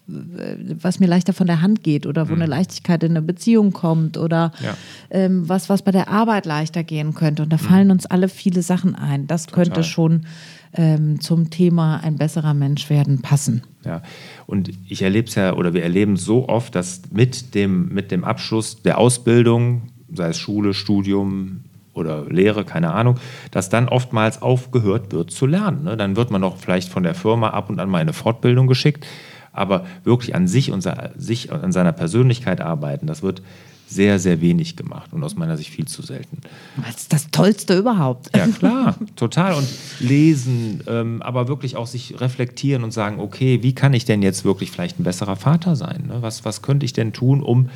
was 0.06 0.98
mir 1.00 1.06
leichter 1.06 1.33
von 1.33 1.46
der 1.46 1.62
Hand 1.62 1.83
geht? 1.83 2.04
Oder 2.06 2.28
wo 2.28 2.35
eine 2.35 2.46
Leichtigkeit 2.46 3.02
in 3.04 3.12
eine 3.12 3.22
Beziehung 3.22 3.72
kommt? 3.72 4.18
Oder 4.18 4.52
Ja. 4.62 4.76
ähm, 5.11 5.48
was, 5.48 5.68
was 5.68 5.83
bei 5.83 5.92
der 5.92 6.09
Arbeit 6.09 6.46
leichter 6.46 6.83
gehen 6.85 7.14
könnte? 7.14 7.44
Und 7.44 7.50
da 7.52 7.59
fallen 7.59 7.90
uns 7.90 8.06
alle 8.06 8.28
viele 8.28 8.62
Sachen 8.62 8.94
ein. 8.94 9.26
Das 9.26 9.46
könnte 9.46 9.83
schon 9.85 10.26
ähm, 10.74 11.20
zum 11.20 11.50
Thema 11.50 11.98
ein 12.02 12.16
besserer 12.16 12.54
Mensch 12.54 12.90
werden 12.90 13.22
passen. 13.22 13.62
Ja, 13.85 14.02
und 14.46 14.70
ich 14.88 15.02
erlebe 15.02 15.28
es 15.28 15.35
ja, 15.35 15.54
oder 15.54 15.74
wir 15.74 15.83
erleben 15.83 16.16
so 16.16 16.48
oft, 16.48 16.74
dass 16.74 17.02
mit 17.11 17.54
dem, 17.54 17.88
mit 17.88 18.11
dem 18.11 18.24
Abschluss 18.24 18.83
der 18.83 18.98
Ausbildung, 18.98 19.83
sei 20.12 20.28
es 20.28 20.38
Schule, 20.38 20.74
Studium 20.74 21.64
oder 21.94 22.24
Lehre, 22.26 22.64
keine 22.64 22.92
Ahnung, 22.92 23.18
dass 23.50 23.68
dann 23.68 23.88
oftmals 23.88 24.42
aufgehört 24.42 25.12
wird 25.12 25.30
zu 25.30 25.46
lernen. 25.46 25.85
Ne? 25.85 25.96
Dann 25.96 26.16
wird 26.16 26.30
man 26.30 26.40
noch 26.40 26.56
vielleicht 26.56 26.88
von 26.88 27.02
der 27.02 27.14
Firma 27.14 27.50
ab 27.50 27.70
und 27.70 27.80
an 27.80 27.90
mal 27.90 27.98
eine 27.98 28.12
Fortbildung 28.12 28.66
geschickt, 28.66 29.06
aber 29.52 29.85
wirklich 30.04 30.35
an 30.35 30.46
sich 30.46 30.70
und 30.70 30.88
sich 31.16 31.52
an 31.52 31.72
seiner 31.72 31.92
Persönlichkeit 31.92 32.61
arbeiten, 32.61 33.06
das 33.06 33.22
wird 33.22 33.42
sehr, 33.90 34.20
sehr 34.20 34.40
wenig 34.40 34.76
gemacht 34.76 35.12
und 35.12 35.22
aus 35.24 35.37
meiner 35.37 35.57
Sicht 35.57 35.70
viel 35.70 35.87
zu 35.87 36.03
selten. 36.03 36.38
Das 36.76 36.96
ist 36.96 37.12
das 37.12 37.31
Tollste 37.33 37.76
überhaupt. 37.76 38.31
Ja, 38.37 38.46
klar, 38.46 38.96
total. 39.16 39.55
Und 39.55 39.66
lesen, 39.98 40.83
ähm, 40.87 41.20
aber 41.22 41.48
wirklich 41.48 41.76
auch 41.76 41.88
sich 41.88 42.20
reflektieren 42.20 42.85
und 42.85 42.92
sagen, 42.92 43.18
okay, 43.18 43.64
wie 43.64 43.74
kann 43.74 43.92
ich 43.92 44.05
denn 44.05 44.22
jetzt 44.22 44.44
wirklich 44.44 44.70
vielleicht 44.70 45.00
ein 45.00 45.05
besserer 45.05 45.35
Vater 45.35 45.74
sein? 45.74 46.05
Ne? 46.07 46.18
Was, 46.20 46.44
was 46.44 46.62
könnte 46.62 46.87
ich 46.87 46.92
denn 46.92 47.12
tun, 47.12 47.42
um 47.42 47.68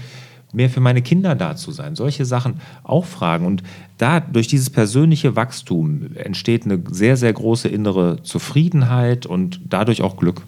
mehr 0.53 0.71
für 0.71 0.79
meine 0.79 1.03
Kinder 1.03 1.35
da 1.35 1.57
zu 1.57 1.73
sein? 1.73 1.97
Solche 1.97 2.25
Sachen 2.25 2.61
auch 2.85 3.07
fragen. 3.07 3.45
Und 3.45 3.65
da 3.99 4.21
durch 4.21 4.47
dieses 4.47 4.71
persönliche 4.71 5.35
Wachstum 5.35 6.15
entsteht 6.15 6.65
eine 6.65 6.81
sehr, 6.93 7.17
sehr 7.17 7.33
große 7.33 7.69
innere 7.69 8.23
Zufriedenheit 8.23 9.27
und 9.27 9.61
dadurch 9.69 10.01
auch 10.03 10.17
Glück 10.17 10.43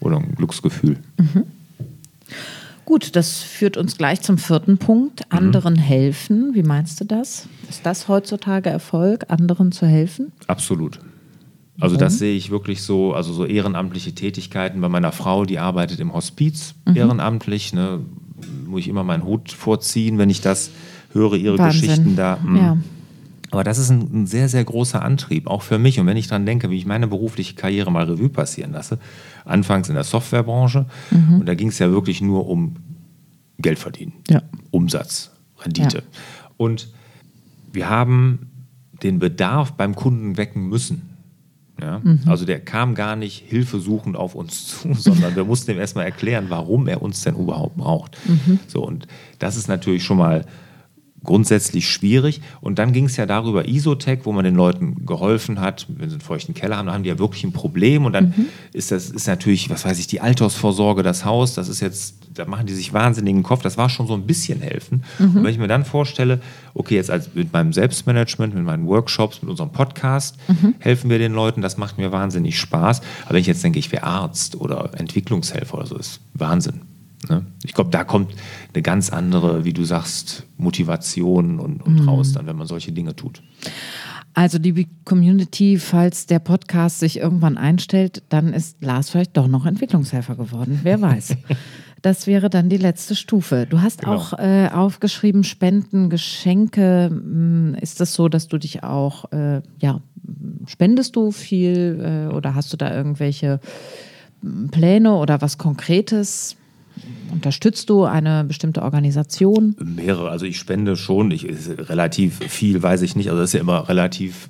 oder 0.00 0.18
ein 0.18 0.34
Glücksgefühl. 0.34 0.98
Gut, 2.86 3.14
das 3.16 3.38
führt 3.42 3.76
uns 3.76 3.98
gleich 3.98 4.22
zum 4.22 4.38
vierten 4.38 4.78
Punkt. 4.78 5.30
Anderen 5.30 5.76
helfen. 5.76 6.54
Wie 6.54 6.62
meinst 6.62 7.00
du 7.00 7.04
das? 7.04 7.46
Ist 7.68 7.84
das 7.84 8.08
heutzutage 8.08 8.70
Erfolg, 8.70 9.26
anderen 9.28 9.72
zu 9.72 9.86
helfen? 9.86 10.32
Absolut. 10.46 11.00
Also 11.78 11.96
das 11.98 12.18
sehe 12.18 12.34
ich 12.34 12.50
wirklich 12.50 12.82
so, 12.82 13.12
also 13.12 13.34
so 13.34 13.44
ehrenamtliche 13.44 14.14
Tätigkeiten 14.14 14.80
bei 14.80 14.88
meiner 14.88 15.12
Frau, 15.12 15.44
die 15.44 15.58
arbeitet 15.58 16.00
im 16.00 16.14
Hospiz 16.14 16.74
Mhm. 16.86 16.96
ehrenamtlich, 16.96 17.74
ne, 17.74 18.00
muss 18.66 18.80
ich 18.80 18.88
immer 18.88 19.04
meinen 19.04 19.24
Hut 19.24 19.50
vorziehen, 19.52 20.16
wenn 20.16 20.30
ich 20.30 20.40
das 20.40 20.70
höre, 21.12 21.34
ihre 21.34 21.58
Wahnsinn. 21.58 21.80
Geschichten 21.82 22.16
da. 22.16 22.38
mm. 22.42 22.56
Ja. 22.56 22.76
Aber 23.50 23.64
das 23.64 23.78
ist 23.78 23.90
ein, 23.90 24.22
ein 24.22 24.26
sehr, 24.26 24.48
sehr 24.48 24.64
großer 24.64 25.02
Antrieb, 25.02 25.46
auch 25.46 25.62
für 25.62 25.78
mich. 25.78 26.00
Und 26.00 26.06
wenn 26.06 26.16
ich 26.16 26.28
dran 26.28 26.46
denke, 26.46 26.70
wie 26.70 26.76
ich 26.76 26.86
meine 26.86 27.06
berufliche 27.06 27.54
Karriere 27.54 27.90
mal 27.92 28.04
Revue 28.04 28.28
passieren 28.28 28.72
lasse, 28.72 28.98
anfangs 29.44 29.88
in 29.88 29.94
der 29.94 30.04
Softwarebranche, 30.04 30.86
und 31.10 31.46
da 31.46 31.54
ging 31.54 31.68
es 31.68 31.78
ja 31.78 31.90
wirklich 31.90 32.20
nur 32.20 32.48
um 32.48 32.76
Geld 33.58 33.78
verdienen, 33.78 34.12
Ja. 34.28 34.42
Umsatz, 34.70 35.30
Rendite. 35.60 35.98
Ja. 35.98 36.02
Und 36.56 36.88
wir 37.72 37.88
haben 37.88 38.50
den 39.02 39.18
Bedarf 39.18 39.72
beim 39.72 39.94
Kunden 39.94 40.36
wecken 40.36 40.68
müssen. 40.68 41.10
Ja? 41.80 42.00
Also 42.26 42.46
der 42.46 42.60
kam 42.60 42.94
gar 42.94 43.16
nicht 43.16 43.44
hilfesuchend 43.46 44.16
auf 44.16 44.34
uns 44.34 44.66
zu, 44.66 44.94
sondern 44.94 45.36
wir 45.36 45.44
mussten 45.44 45.70
ihm 45.70 45.78
erstmal 45.78 46.04
erklären, 46.06 46.46
warum 46.48 46.88
er 46.88 47.02
uns 47.02 47.22
denn 47.22 47.36
überhaupt 47.36 47.76
braucht. 47.76 48.16
So, 48.66 48.84
und 48.84 49.06
das 49.38 49.56
ist 49.56 49.68
natürlich 49.68 50.02
schon 50.04 50.16
mal 50.18 50.44
grundsätzlich 51.26 51.88
schwierig. 51.88 52.40
Und 52.60 52.78
dann 52.78 52.92
ging 52.92 53.04
es 53.04 53.16
ja 53.16 53.26
darüber 53.26 53.68
Isotech, 53.68 54.20
wo 54.24 54.32
man 54.32 54.44
den 54.44 54.54
Leuten 54.54 55.04
geholfen 55.04 55.60
hat, 55.60 55.86
wenn 55.88 56.08
sie 56.08 56.14
einen 56.14 56.22
feuchten 56.22 56.54
Keller 56.54 56.76
haben, 56.76 56.86
dann 56.86 56.94
haben 56.94 57.02
die 57.02 57.10
ja 57.10 57.18
wirklich 57.18 57.44
ein 57.44 57.52
Problem. 57.52 58.04
Und 58.04 58.12
dann 58.12 58.48
ist 58.72 58.90
das 58.90 59.10
ist 59.10 59.26
natürlich, 59.26 59.68
was 59.68 59.84
weiß 59.84 59.98
ich, 59.98 60.06
die 60.06 60.20
Altersvorsorge, 60.20 61.02
das 61.02 61.24
Haus, 61.24 61.54
das 61.54 61.68
ist 61.68 61.80
jetzt, 61.80 62.16
da 62.34 62.46
machen 62.46 62.66
die 62.66 62.74
sich 62.74 62.92
wahnsinnigen 62.92 63.42
Kopf. 63.42 63.62
Das 63.62 63.76
war 63.76 63.88
schon 63.88 64.06
so 64.06 64.14
ein 64.14 64.26
bisschen 64.26 64.60
helfen. 64.60 65.04
Und 65.18 65.42
wenn 65.42 65.52
ich 65.52 65.58
mir 65.58 65.68
dann 65.68 65.84
vorstelle, 65.84 66.40
okay, 66.74 66.94
jetzt 66.94 67.10
als 67.10 67.34
mit 67.34 67.52
meinem 67.52 67.72
Selbstmanagement, 67.72 68.54
mit 68.54 68.64
meinen 68.64 68.86
Workshops, 68.86 69.42
mit 69.42 69.50
unserem 69.50 69.72
Podcast 69.72 70.36
helfen 70.78 71.10
wir 71.10 71.18
den 71.18 71.32
Leuten, 71.32 71.60
das 71.60 71.76
macht 71.76 71.98
mir 71.98 72.12
wahnsinnig 72.12 72.58
Spaß. 72.58 73.00
Aber 73.24 73.34
wenn 73.34 73.40
ich 73.40 73.46
jetzt 73.46 73.64
denke, 73.64 73.78
ich 73.78 73.92
wäre 73.92 74.04
Arzt 74.04 74.56
oder 74.56 74.90
Entwicklungshelfer 74.96 75.78
oder 75.78 75.86
so, 75.86 75.96
ist 75.96 76.20
Wahnsinn. 76.34 76.95
Ne? 77.28 77.44
Ich 77.64 77.74
glaube, 77.74 77.90
da 77.90 78.04
kommt 78.04 78.32
eine 78.72 78.82
ganz 78.82 79.10
andere, 79.10 79.64
wie 79.64 79.72
du 79.72 79.84
sagst, 79.84 80.46
Motivation 80.56 81.58
und, 81.58 81.82
und 81.82 82.06
raus, 82.06 82.32
dann, 82.32 82.46
wenn 82.46 82.56
man 82.56 82.66
solche 82.66 82.92
Dinge 82.92 83.16
tut. 83.16 83.42
Also 84.34 84.58
liebe 84.58 84.84
Community, 85.04 85.78
falls 85.78 86.26
der 86.26 86.40
Podcast 86.40 87.00
sich 87.00 87.18
irgendwann 87.18 87.56
einstellt, 87.56 88.22
dann 88.28 88.52
ist 88.52 88.82
Lars 88.84 89.08
vielleicht 89.08 89.36
doch 89.36 89.48
noch 89.48 89.64
Entwicklungshelfer 89.64 90.34
geworden. 90.36 90.80
Wer 90.82 91.00
weiß. 91.00 91.36
Das 92.02 92.28
wäre 92.28 92.50
dann 92.50 92.68
die 92.68 92.76
letzte 92.76 93.16
Stufe. 93.16 93.66
Du 93.68 93.80
hast 93.80 94.02
Genau. 94.02 94.14
auch 94.14 94.38
äh, 94.38 94.68
aufgeschrieben, 94.68 95.42
Spenden, 95.42 96.08
Geschenke. 96.08 97.08
Hm, 97.10 97.74
Ist 97.80 98.00
das 98.00 98.14
so, 98.14 98.28
dass 98.28 98.46
du 98.46 98.58
dich 98.58 98.84
auch, 98.84 99.32
äh, 99.32 99.60
ja, 99.80 100.00
spendest 100.66 101.16
du 101.16 101.32
viel 101.32 102.28
äh, 102.30 102.32
oder 102.32 102.54
hast 102.54 102.72
du 102.72 102.76
da 102.76 102.94
irgendwelche 102.94 103.60
hm, 104.42 104.68
Pläne 104.68 105.14
oder 105.16 105.40
was 105.40 105.58
Konkretes? 105.58 106.56
Unterstützt 107.32 107.90
du 107.90 108.04
eine 108.04 108.44
bestimmte 108.44 108.82
Organisation? 108.82 109.76
Mehrere, 109.84 110.30
also 110.30 110.46
ich 110.46 110.58
spende 110.58 110.96
schon, 110.96 111.30
ich, 111.30 111.44
relativ 111.78 112.38
viel, 112.38 112.82
weiß 112.82 113.02
ich 113.02 113.14
nicht, 113.16 113.28
also 113.28 113.40
das 113.40 113.50
ist 113.50 113.54
ja 113.54 113.60
immer 113.60 113.88
relativ, 113.88 114.48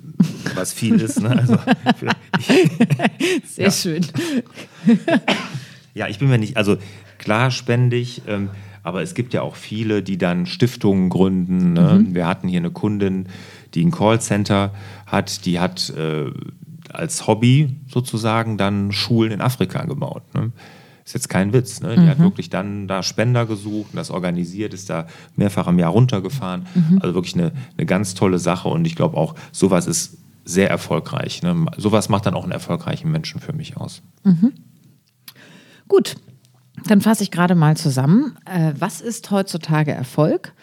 was 0.55 0.71
viel 0.73 0.95
ist. 1.01 1.21
Ne? 1.21 1.29
Also, 1.29 1.57
ich, 2.39 3.45
Sehr 3.49 3.65
Ja. 3.65 3.71
schön. 3.71 4.05
Ja, 5.93 6.07
ich 6.07 6.19
bin 6.19 6.29
mir 6.29 6.37
nicht, 6.37 6.57
also 6.57 6.77
klar 7.17 7.51
spende 7.51 7.95
ich, 7.97 8.21
ähm, 8.27 8.49
aber 8.83 9.01
es 9.01 9.15
gibt 9.15 9.33
ja 9.33 9.41
auch 9.41 9.55
viele, 9.55 10.01
die 10.03 10.17
dann 10.17 10.45
Stiftungen 10.45 11.09
gründen. 11.09 11.73
Ne? 11.73 12.05
Wir 12.11 12.25
hatten 12.27 12.47
hier 12.47 12.59
eine 12.59 12.71
Kundin, 12.71 13.27
die 13.73 13.83
ein 13.83 13.91
Callcenter 13.91 14.73
hat, 15.05 15.45
die 15.45 15.59
hat 15.59 15.89
äh, 15.89 16.31
als 16.93 17.27
Hobby 17.27 17.75
sozusagen 17.91 18.57
dann 18.57 18.93
Schulen 18.93 19.31
in 19.33 19.41
Afrika 19.41 19.83
gebaut. 19.83 20.23
Ne? 20.33 20.51
Ist 21.07 21.13
jetzt 21.13 21.29
kein 21.29 21.53
Witz. 21.53 21.79
Ne? 21.79 21.95
Die 21.95 22.05
hat 22.09 22.19
wirklich 22.19 22.49
dann 22.49 22.89
da 22.89 23.01
Spender 23.01 23.45
gesucht 23.45 23.91
und 23.93 23.95
das 23.95 24.11
organisiert, 24.11 24.73
ist 24.73 24.89
da 24.89 25.07
mehrfach 25.37 25.69
im 25.69 25.79
Jahr 25.79 25.91
runtergefahren. 25.91 26.65
Also 26.99 27.15
wirklich 27.15 27.33
eine, 27.35 27.53
eine 27.77 27.85
ganz 27.85 28.13
tolle 28.13 28.39
Sache 28.39 28.67
und 28.67 28.83
ich 28.85 28.97
glaube 28.97 29.15
auch, 29.15 29.33
sowas 29.53 29.87
ist 29.87 30.17
sehr 30.43 30.69
erfolgreich. 30.69 31.43
Ne? 31.43 31.65
Sowas 31.77 32.09
macht 32.09 32.25
dann 32.25 32.33
auch 32.33 32.43
einen 32.43 32.51
erfolgreichen 32.51 33.09
Menschen 33.09 33.39
für 33.39 33.53
mich 33.53 33.77
aus. 33.77 34.01
Gut, 35.87 36.15
dann 36.87 36.99
fasse 36.99 37.23
ich 37.23 37.31
gerade 37.31 37.55
mal 37.55 37.77
zusammen. 37.77 38.37
Äh, 38.43 38.73
was 38.77 38.99
ist 38.99 39.31
heutzutage 39.31 39.93
Erfolg? 39.93 40.53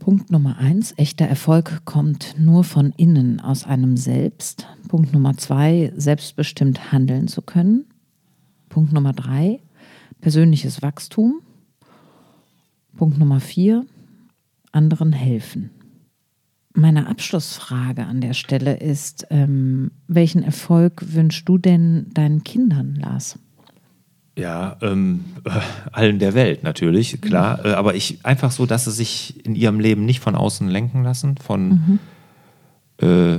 Punkt 0.00 0.32
Nummer 0.32 0.58
eins, 0.58 0.94
echter 0.96 1.26
Erfolg 1.26 1.84
kommt 1.84 2.34
nur 2.40 2.64
von 2.64 2.92
innen, 2.96 3.38
aus 3.38 3.64
einem 3.64 3.96
selbst. 3.96 4.66
Punkt 4.88 5.12
Nummer 5.12 5.36
zwei, 5.36 5.92
selbstbestimmt 5.94 6.90
handeln 6.90 7.28
zu 7.28 7.40
können. 7.40 7.84
Punkt 8.68 8.92
Nummer 8.92 9.12
drei, 9.12 9.60
persönliches 10.20 10.82
Wachstum. 10.82 11.40
Punkt 12.96 13.18
Nummer 13.18 13.40
vier, 13.40 13.86
anderen 14.72 15.12
helfen. 15.12 15.70
Meine 16.74 17.08
Abschlussfrage 17.08 18.04
an 18.04 18.20
der 18.20 18.34
Stelle 18.34 18.76
ist, 18.76 19.26
ähm, 19.30 19.90
welchen 20.06 20.42
Erfolg 20.42 21.14
wünschst 21.14 21.48
du 21.48 21.58
denn 21.58 22.06
deinen 22.12 22.44
Kindern, 22.44 22.94
Lars? 22.94 23.38
Ja, 24.36 24.76
ähm, 24.82 25.24
äh, 25.44 25.50
allen 25.92 26.18
der 26.20 26.34
Welt 26.34 26.62
natürlich, 26.62 27.20
klar. 27.20 27.64
Äh, 27.64 27.72
aber 27.72 27.94
ich 27.96 28.24
einfach 28.24 28.52
so, 28.52 28.66
dass 28.66 28.84
sie 28.84 28.92
sich 28.92 29.44
in 29.44 29.56
ihrem 29.56 29.80
Leben 29.80 30.04
nicht 30.04 30.20
von 30.20 30.36
außen 30.36 30.68
lenken 30.68 31.02
lassen, 31.02 31.36
von 31.36 31.98
äh, 32.98 33.38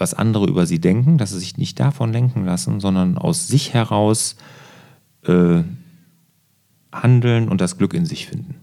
was 0.00 0.14
andere 0.14 0.46
über 0.46 0.64
sie 0.66 0.80
denken, 0.80 1.18
dass 1.18 1.30
sie 1.30 1.38
sich 1.38 1.58
nicht 1.58 1.78
davon 1.78 2.12
lenken 2.12 2.44
lassen, 2.44 2.80
sondern 2.80 3.18
aus 3.18 3.46
sich 3.46 3.74
heraus 3.74 4.36
äh, 5.26 5.62
handeln 6.90 7.48
und 7.48 7.60
das 7.60 7.76
Glück 7.76 7.92
in 7.92 8.06
sich 8.06 8.26
finden. 8.26 8.54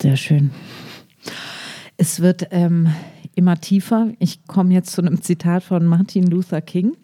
Sehr 0.00 0.16
schön. 0.16 0.50
Es 1.96 2.20
wird 2.20 2.48
ähm, 2.50 2.88
immer 3.34 3.60
tiefer. 3.60 4.08
Ich 4.18 4.46
komme 4.46 4.72
jetzt 4.74 4.92
zu 4.92 5.02
einem 5.02 5.22
Zitat 5.22 5.62
von 5.62 5.84
Martin 5.84 6.26
Luther 6.26 6.62
King. 6.62 6.96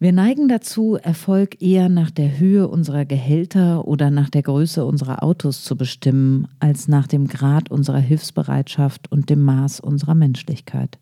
Wir 0.00 0.12
neigen 0.12 0.48
dazu, 0.48 0.96
Erfolg 0.96 1.62
eher 1.62 1.88
nach 1.88 2.10
der 2.10 2.38
Höhe 2.38 2.66
unserer 2.68 3.04
Gehälter 3.04 3.86
oder 3.86 4.10
nach 4.10 4.30
der 4.30 4.42
Größe 4.42 4.84
unserer 4.84 5.22
Autos 5.22 5.62
zu 5.62 5.76
bestimmen, 5.76 6.48
als 6.58 6.88
nach 6.88 7.06
dem 7.06 7.28
Grad 7.28 7.70
unserer 7.70 7.98
Hilfsbereitschaft 7.98 9.12
und 9.12 9.30
dem 9.30 9.42
Maß 9.42 9.80
unserer 9.80 10.14
Menschlichkeit. 10.14 10.98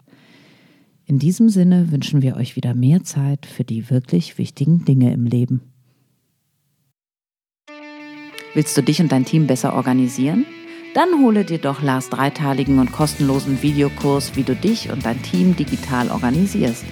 In 1.08 1.18
diesem 1.18 1.48
Sinne 1.48 1.90
wünschen 1.90 2.20
wir 2.20 2.36
euch 2.36 2.54
wieder 2.54 2.74
mehr 2.74 3.02
Zeit 3.02 3.46
für 3.46 3.64
die 3.64 3.88
wirklich 3.88 4.36
wichtigen 4.36 4.84
Dinge 4.84 5.10
im 5.14 5.24
Leben. 5.24 5.62
Willst 8.52 8.76
du 8.76 8.82
dich 8.82 9.00
und 9.00 9.10
dein 9.10 9.24
Team 9.24 9.46
besser 9.46 9.72
organisieren? 9.72 10.44
Dann 10.92 11.22
hole 11.22 11.46
dir 11.46 11.56
doch 11.56 11.80
Lars 11.80 12.10
dreiteiligen 12.10 12.78
und 12.78 12.92
kostenlosen 12.92 13.62
Videokurs, 13.62 14.36
wie 14.36 14.42
du 14.42 14.54
dich 14.54 14.90
und 14.90 15.06
dein 15.06 15.22
Team 15.22 15.56
digital 15.56 16.10
organisierst. 16.10 16.84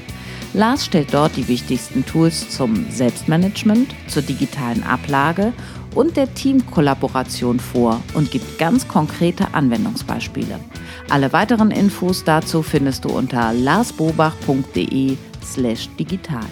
Lars 0.54 0.86
stellt 0.86 1.12
dort 1.12 1.36
die 1.36 1.48
wichtigsten 1.48 2.06
Tools 2.06 2.48
zum 2.48 2.86
Selbstmanagement, 2.88 3.94
zur 4.06 4.22
digitalen 4.22 4.82
Ablage 4.82 5.52
und 5.96 6.16
der 6.16 6.32
Teamkollaboration 6.34 7.58
vor 7.58 8.00
und 8.14 8.30
gibt 8.30 8.58
ganz 8.58 8.86
konkrete 8.86 9.54
Anwendungsbeispiele. 9.54 10.60
Alle 11.08 11.32
weiteren 11.32 11.70
Infos 11.70 12.22
dazu 12.22 12.62
findest 12.62 13.04
du 13.04 13.08
unter 13.08 13.52
larsbobach.de 13.52 15.16
slash 15.42 15.88
digital. 15.98 16.46